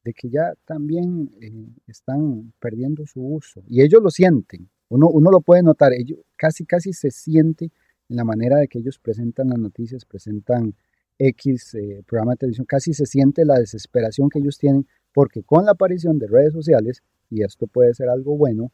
de 0.05 0.15
que 0.15 0.31
ya 0.31 0.55
también 0.65 1.31
eh, 1.41 1.69
están 1.87 2.53
perdiendo 2.61 3.07
su 3.07 3.21
uso. 3.21 3.63
Y 3.69 3.83
ellos 3.83 4.03
lo 4.03 4.11
sienten, 4.11 4.69
Uno, 4.89 5.09
uno 5.09 5.31
lo 5.31 5.41
puede 5.41 5.63
notar, 5.65 5.93
ellos, 5.93 6.21
casi, 6.37 6.65
casi 6.65 6.93
se 6.93 7.11
siente 7.11 7.71
en 8.09 8.17
la 8.17 8.25
manera 8.25 8.57
de 8.59 8.69
que 8.69 8.79
ellos 8.79 8.99
presentan 9.01 9.49
las 9.49 9.59
noticias, 9.59 10.05
presentan 10.05 10.75
X 11.19 11.75
eh, 11.75 12.03
programa 12.07 12.33
de 12.33 12.39
televisión, 12.39 12.67
casi 12.67 12.93
se 12.95 13.07
siente 13.07 13.45
la 13.45 13.59
desesperación 13.59 14.29
que 14.29 14.39
ellos 14.39 14.59
tienen, 14.59 14.87
porque 15.13 15.43
con 15.43 15.65
la 15.65 15.73
aparición 15.73 16.19
de 16.19 16.27
redes 16.27 16.53
sociales, 16.53 17.03
y 17.31 17.43
esto 17.43 17.67
puede 17.67 17.95
ser 17.95 18.09
algo 18.09 18.37
bueno, 18.37 18.73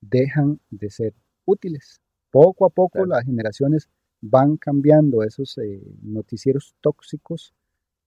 dejan 0.00 0.60
de 0.70 0.90
ser 0.90 1.14
útiles. 1.44 2.00
Poco 2.30 2.66
a 2.66 2.70
poco 2.70 3.06
las 3.06 3.24
generaciones 3.24 3.88
van 4.20 4.56
cambiando 4.56 5.22
esos 5.22 5.56
eh, 5.58 5.82
noticieros 6.02 6.74
tóxicos 6.80 7.54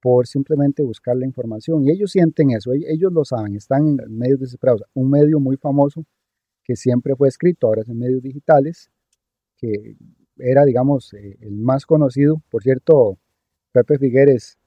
por 0.02 0.28
simplemente 0.28 0.84
buscar 0.84 1.16
la 1.16 1.26
información. 1.26 1.84
Y 1.84 1.92
ellos 1.92 2.12
sienten 2.12 2.52
eso, 2.52 2.72
ellos 2.74 3.12
lo 3.12 3.26
saben, 3.26 3.56
están 3.56 4.00
en 4.00 4.18
medios 4.18 4.40
desesperados. 4.40 4.84
Un 4.94 5.10
medio 5.10 5.40
muy 5.40 5.58
famoso 5.58 6.06
que 6.64 6.76
siempre 6.76 7.16
fue 7.16 7.28
escrito, 7.28 7.68
ahora 7.68 7.82
es 7.82 7.90
en 7.90 7.98
medios 7.98 8.22
digitales, 8.22 8.92
que 9.58 9.96
era, 10.38 10.66
digamos, 10.66 11.14
eh, 11.14 11.38
el 11.42 11.58
más 11.58 11.86
conocido. 11.86 12.42
Por 12.50 12.64
cierto, 12.64 13.18
Pepe 13.78 14.00
Figueres 14.00 14.58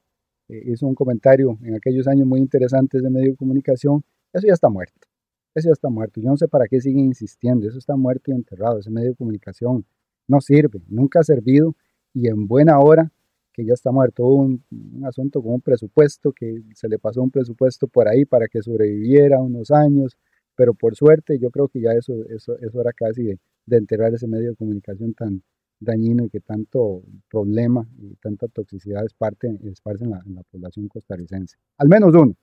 eh, 0.49 0.63
hizo 0.67 0.87
un 0.87 0.95
comentario 0.95 1.59
en 1.63 1.75
aquellos 1.75 2.07
años 2.07 2.29
muy 2.29 2.39
interesantes 2.39 3.03
de 3.03 3.11
medio 3.11 3.31
de 3.33 3.37
comunicación. 3.37 4.05
Eso 4.33 4.47
ya 4.47 4.53
está 4.53 4.69
muerto. 4.69 5.09
Eso 5.53 5.69
ya 5.69 5.73
está 5.73 5.89
muerto. 5.89 6.21
Yo 6.21 6.31
no 6.31 6.37
sé 6.37 6.47
para 6.47 6.69
qué 6.69 6.81
siguen 6.81 7.07
insistiendo. 7.07 7.67
Eso 7.67 7.79
está 7.79 7.97
muerto 7.97 8.31
y 8.31 8.35
enterrado. 8.35 8.79
Ese 8.79 8.91
medio 8.91 9.11
de 9.11 9.17
comunicación 9.17 9.85
no 10.29 10.41
sirve, 10.41 10.81
nunca 10.89 11.21
ha 11.21 11.25
servido 11.25 11.75
y 12.15 12.29
en 12.29 12.47
buena 12.47 12.79
hora 12.79 13.11
que 13.53 13.65
ya 13.65 13.75
está 13.75 13.91
muerto. 13.91 14.25
Hubo 14.25 14.43
un, 14.43 14.65
asunto 15.05 15.43
con 15.43 15.55
un 15.55 15.61
presupuesto, 15.61 16.33
que 16.33 16.63
se 16.75 16.89
le 16.89 17.01
pasó 17.01 17.21
un 17.21 17.33
presupuesto 17.33 17.89
por 17.89 18.07
ahí 18.07 18.25
para 18.25 18.47
que 18.47 18.63
sobreviviera 18.63 19.41
unos 19.41 19.73
años, 19.73 20.17
pero 20.55 20.73
por 20.73 20.95
suerte 20.95 21.41
yo 21.41 21.51
creo 21.51 21.67
que 21.67 21.81
ya 21.81 21.93
eso, 21.95 22.15
eso, 22.29 22.57
eso 22.59 22.81
era 22.81 22.93
casi 22.93 23.25
de, 23.25 23.39
de 23.67 23.77
enterrar 23.77 24.15
ese 24.15 24.29
medio 24.29 24.51
de 24.51 24.57
comunicación 24.57 25.15
tan, 25.15 25.43
dañino 25.81 26.25
y 26.25 26.29
que 26.29 26.41
tanto 26.41 27.03
problema 27.29 27.89
y 27.99 28.15
tanta 28.17 28.47
toxicidad 28.49 29.05
esparce, 29.05 29.49
en, 29.49 30.11
la, 30.11 30.23
en 30.27 30.35
la 30.35 30.43
población 30.45 30.89
costarricense. 30.89 31.57
Al 31.79 31.89
menos 31.89 32.15
uno. 32.15 32.37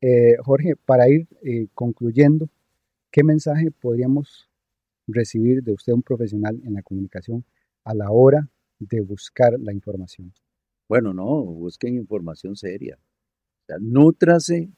Eh, 0.00 0.36
Jorge, 0.42 0.74
para 0.76 1.08
ir 1.08 1.28
eh, 1.42 1.68
concluyendo, 1.74 2.48
¿qué 3.10 3.22
mensaje 3.22 3.70
podríamos 3.70 4.50
recibir 5.06 5.62
de 5.62 5.72
usted, 5.72 5.92
un 5.92 6.02
profesional 6.02 6.60
en 6.64 6.74
la 6.74 6.82
comunicación, 6.82 7.44
a 7.84 7.94
la 7.94 8.10
hora 8.10 8.48
de 8.78 9.00
buscar 9.00 9.58
la 9.60 9.72
información? 9.72 10.32
Bueno, 10.88 11.14
no, 11.14 11.42
busquen 11.44 11.94
información 11.96 12.56
seria. 12.56 12.98
O 13.68 13.78
nútrase 13.78 14.70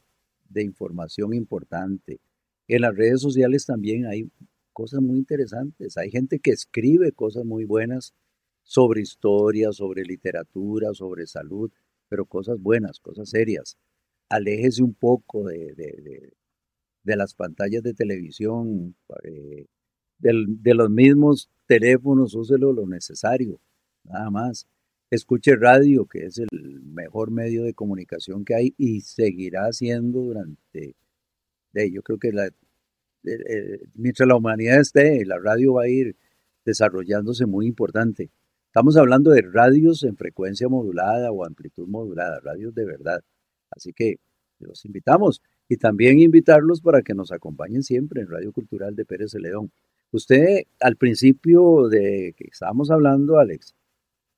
de 0.49 0.63
información 0.63 1.35
importante. 1.35 2.21
En 2.69 2.83
las 2.83 2.95
redes 2.95 3.21
sociales 3.21 3.67
también 3.67 4.07
hay 4.07 4.31
cosas 4.77 5.01
muy 5.01 5.17
interesantes. 5.17 5.97
Hay 5.97 6.11
gente 6.11 6.39
que 6.39 6.51
escribe 6.51 7.11
cosas 7.13 7.47
muy 7.47 7.65
buenas 7.65 8.13
sobre 8.63 9.01
historia, 9.01 9.73
sobre 9.73 10.03
literatura, 10.05 10.93
sobre 10.93 11.27
salud, 11.27 11.73
pero 12.11 12.27
cosas 12.27 12.61
buenas, 12.61 13.01
cosas 13.01 13.31
serias. 13.31 13.79
Aléjese 14.29 14.83
un 14.83 14.93
poco 14.93 15.45
de, 15.45 15.73
de, 17.05 17.17
las 17.17 17.35
pantallas 17.35 17.83
de 17.83 17.95
televisión, 17.95 18.95
eh, 19.25 19.65
de 20.19 20.75
los 20.75 20.91
mismos 20.91 21.49
teléfonos, 21.67 22.35
úselo 22.35 22.75
lo 22.75 22.87
necesario, 22.87 23.59
nada 24.05 24.29
más. 24.31 24.67
Escuche 25.11 25.57
radio, 25.57 26.05
que 26.05 26.27
es 26.27 26.39
el 26.39 26.83
mejor 26.83 27.31
medio 27.31 27.65
de 27.65 27.73
comunicación 27.73 28.45
que 28.45 28.55
hay 28.55 28.75
y 28.77 29.01
seguirá 29.01 29.73
siendo 29.73 30.21
durante, 30.21 30.97
yo 31.73 32.03
creo 32.03 32.19
que 32.19 32.33
la, 32.33 32.51
eh, 33.27 33.81
mientras 33.95 34.29
la 34.29 34.37
humanidad 34.37 34.81
esté, 34.81 35.25
la 35.25 35.39
radio 35.39 35.75
va 35.75 35.83
a 35.83 35.89
ir 35.89 36.17
desarrollándose 36.65 37.47
muy 37.47 37.67
importante. 37.67 38.31
Estamos 38.67 38.97
hablando 38.97 39.31
de 39.31 39.43
radios 39.43 40.03
en 40.03 40.17
frecuencia 40.17 40.69
modulada 40.69 41.33
o 41.33 41.45
amplitud 41.45 41.89
modulada, 41.89 42.41
radios 42.41 42.75
de 42.75 42.85
verdad. 42.85 43.23
Así 43.71 43.93
que 43.93 44.17
los 44.59 44.85
invitamos 44.85 45.43
y 45.69 45.77
también 45.77 46.21
invitarlos 46.21 46.81
para 46.81 47.03
que 47.03 47.15
nos 47.15 47.33
acompañen 47.33 47.83
siempre 47.83 48.21
en 48.21 48.29
Radio 48.29 48.53
Cultural 48.53 48.95
de 48.95 49.05
Pérez 49.05 49.35
León. 49.35 49.71
Usted 50.13 50.65
al 50.81 50.97
principio 50.97 51.89
de 51.89 52.35
que 52.37 52.49
estábamos 52.53 52.91
hablando, 52.91 53.39
Alex, 53.39 53.75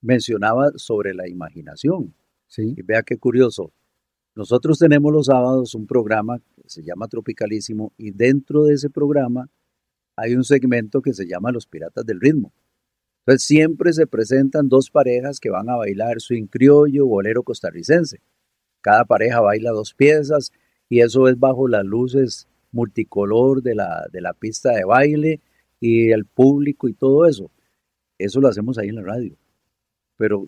mencionaba 0.00 0.70
sobre 0.76 1.14
la 1.14 1.28
imaginación. 1.28 2.14
Sí. 2.46 2.74
Y 2.76 2.82
vea 2.82 3.02
qué 3.02 3.18
curioso. 3.18 3.72
Nosotros 4.38 4.78
tenemos 4.78 5.12
los 5.12 5.26
sábados 5.26 5.74
un 5.74 5.84
programa 5.84 6.38
que 6.38 6.62
se 6.66 6.84
llama 6.84 7.08
Tropicalísimo 7.08 7.92
y 7.96 8.12
dentro 8.12 8.62
de 8.62 8.74
ese 8.74 8.88
programa 8.88 9.50
hay 10.14 10.36
un 10.36 10.44
segmento 10.44 11.02
que 11.02 11.12
se 11.12 11.26
llama 11.26 11.50
Los 11.50 11.66
Piratas 11.66 12.06
del 12.06 12.20
Ritmo. 12.20 12.52
Entonces 13.26 13.44
siempre 13.44 13.92
se 13.92 14.06
presentan 14.06 14.68
dos 14.68 14.92
parejas 14.92 15.40
que 15.40 15.50
van 15.50 15.68
a 15.68 15.74
bailar 15.74 16.20
swing 16.20 16.46
criollo, 16.46 17.04
bolero 17.04 17.42
costarricense. 17.42 18.20
Cada 18.80 19.04
pareja 19.06 19.40
baila 19.40 19.72
dos 19.72 19.92
piezas 19.92 20.52
y 20.88 21.00
eso 21.00 21.26
es 21.26 21.36
bajo 21.36 21.66
las 21.66 21.84
luces 21.84 22.46
multicolor 22.70 23.60
de 23.60 23.74
la, 23.74 24.06
de 24.12 24.20
la 24.20 24.34
pista 24.34 24.70
de 24.70 24.84
baile 24.84 25.40
y 25.80 26.12
el 26.12 26.26
público 26.26 26.86
y 26.86 26.92
todo 26.92 27.26
eso. 27.26 27.50
Eso 28.18 28.40
lo 28.40 28.46
hacemos 28.46 28.78
ahí 28.78 28.90
en 28.90 28.94
la 28.94 29.02
radio. 29.02 29.36
Pero 30.16 30.46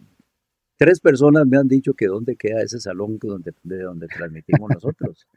Tres 0.81 0.99
personas 0.99 1.47
me 1.47 1.59
han 1.59 1.69
dicho 1.69 1.93
que 1.93 2.07
dónde 2.07 2.37
queda 2.37 2.63
ese 2.63 2.81
salón 2.81 3.19
donde, 3.19 3.53
de 3.63 3.83
donde 3.83 4.07
transmitimos 4.07 4.71
nosotros. 4.73 5.29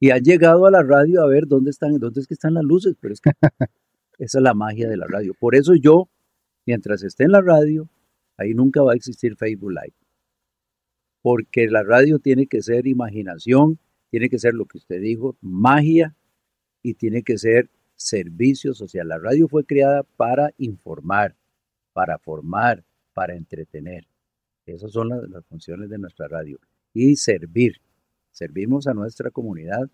Y 0.00 0.12
han 0.12 0.22
llegado 0.22 0.64
a 0.64 0.70
la 0.70 0.82
radio 0.82 1.20
a 1.20 1.26
ver 1.26 1.46
dónde 1.46 1.68
están, 1.68 1.98
dónde 1.98 2.20
es 2.20 2.26
que 2.26 2.32
están 2.32 2.54
las 2.54 2.64
luces, 2.64 2.96
pero 2.98 3.12
es 3.12 3.20
que 3.20 3.32
esa 4.18 4.38
es 4.38 4.42
la 4.42 4.54
magia 4.54 4.88
de 4.88 4.96
la 4.96 5.06
radio. 5.06 5.34
Por 5.38 5.56
eso 5.56 5.74
yo, 5.74 6.08
mientras 6.64 7.02
esté 7.02 7.24
en 7.24 7.32
la 7.32 7.42
radio, 7.42 7.86
ahí 8.38 8.54
nunca 8.54 8.82
va 8.82 8.92
a 8.92 8.94
existir 8.94 9.36
Facebook 9.36 9.72
Live. 9.72 9.92
Porque 11.20 11.68
la 11.68 11.82
radio 11.82 12.18
tiene 12.18 12.46
que 12.46 12.62
ser 12.62 12.86
imaginación, 12.86 13.78
tiene 14.10 14.30
que 14.30 14.38
ser 14.38 14.54
lo 14.54 14.64
que 14.64 14.78
usted 14.78 15.02
dijo, 15.02 15.36
magia 15.42 16.14
y 16.82 16.94
tiene 16.94 17.22
que 17.22 17.36
ser 17.36 17.68
servicio 17.94 18.72
social. 18.72 19.08
La 19.08 19.18
radio 19.18 19.48
fue 19.48 19.64
creada 19.64 20.02
para 20.16 20.54
informar, 20.56 21.36
para 21.92 22.18
formar, 22.18 22.84
para 23.12 23.34
entretener. 23.34 24.06
Esas 24.74 24.92
son 24.92 25.08
las, 25.08 25.44
funciones 25.46 25.88
de 25.90 25.98
nuestra 25.98 26.28
radio. 26.28 26.58
Y 26.92 27.16
servir. 27.16 27.80
Servimos 28.30 28.86
a 28.86 28.94
nuestra 28.94 29.30
comunidad 29.30 29.90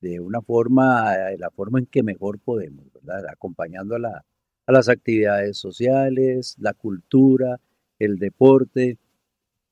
de 0.00 0.20
una 0.20 0.40
forma, 0.40 1.12
de 1.16 1.38
la 1.38 1.50
forma 1.50 1.78
en 1.78 1.86
que 1.86 2.02
mejor 2.02 2.38
podemos, 2.38 2.92
¿verdad? 2.92 3.24
Acompañando 3.30 3.96
a, 3.96 4.24
a 4.66 4.72
las 4.72 4.88
actividades 4.88 5.56
sociales, 5.58 6.56
la 6.58 6.74
cultura, 6.74 7.60
el 7.98 8.18
deporte, 8.18 8.98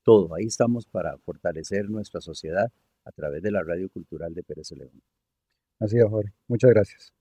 todo. 0.03 0.35
Ahí 0.35 0.47
estamos 0.47 0.87
para 0.87 1.19
fortalecer 1.19 1.91
nuestra 1.91 2.21
sociedad 2.21 2.71
a 3.05 3.13
través 3.13 3.43
de 3.43 3.51
la 3.51 3.63
Radio 3.63 3.89
Cultural 3.89 4.35
de 4.35 4.43
Pérez 4.43 4.71
León. 4.73 5.03
Así 5.79 5.99
es, 5.99 6.05
Jorge. 6.05 6.33
Muchas 6.47 6.71
gracias. 6.71 7.20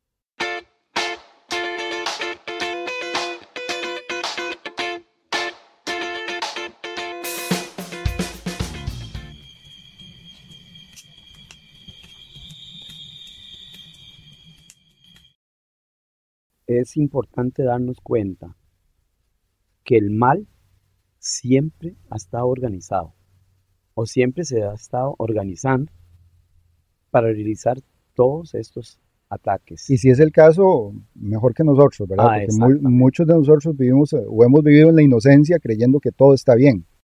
Es 16.70 16.98
importante 16.98 17.64
darnos 17.64 18.00
cuenta 18.02 18.56
que 19.84 19.98
el 19.98 20.12
mal 20.12 20.48
siempre 21.18 21.96
ha 22.10 22.16
estado 22.16 22.48
organizado 22.48 23.14
o 23.96 24.06
siempre 24.06 24.46
se 24.46 24.64
ha 24.64 24.74
estado 24.74 25.16
organizando 25.18 25.92
para 27.10 27.28
realizar 27.28 27.78
todos 28.14 28.54
estos 28.54 29.00
ataques. 29.30 29.90
Y 29.90 29.98
si 29.98 30.10
es 30.10 30.20
el 30.20 30.32
caso, 30.32 30.94
mejor 31.16 31.54
que 31.54 31.64
nosotros, 31.64 32.08
¿verdad? 32.08 32.28
Ah, 32.30 32.40
Porque 32.48 32.80
muchos 32.82 33.26
de 33.28 33.34
nosotros 33.34 33.76
vivimos 33.76 34.14
o 34.14 34.44
hemos 34.44 34.64
vivido 34.64 34.90
en 34.90 34.96
la 34.96 35.02
inocencia 35.02 35.58
creyendo 35.60 36.00
que 36.00 36.12
todo 36.12 36.34
está 36.34 36.56
bien. 36.56 36.86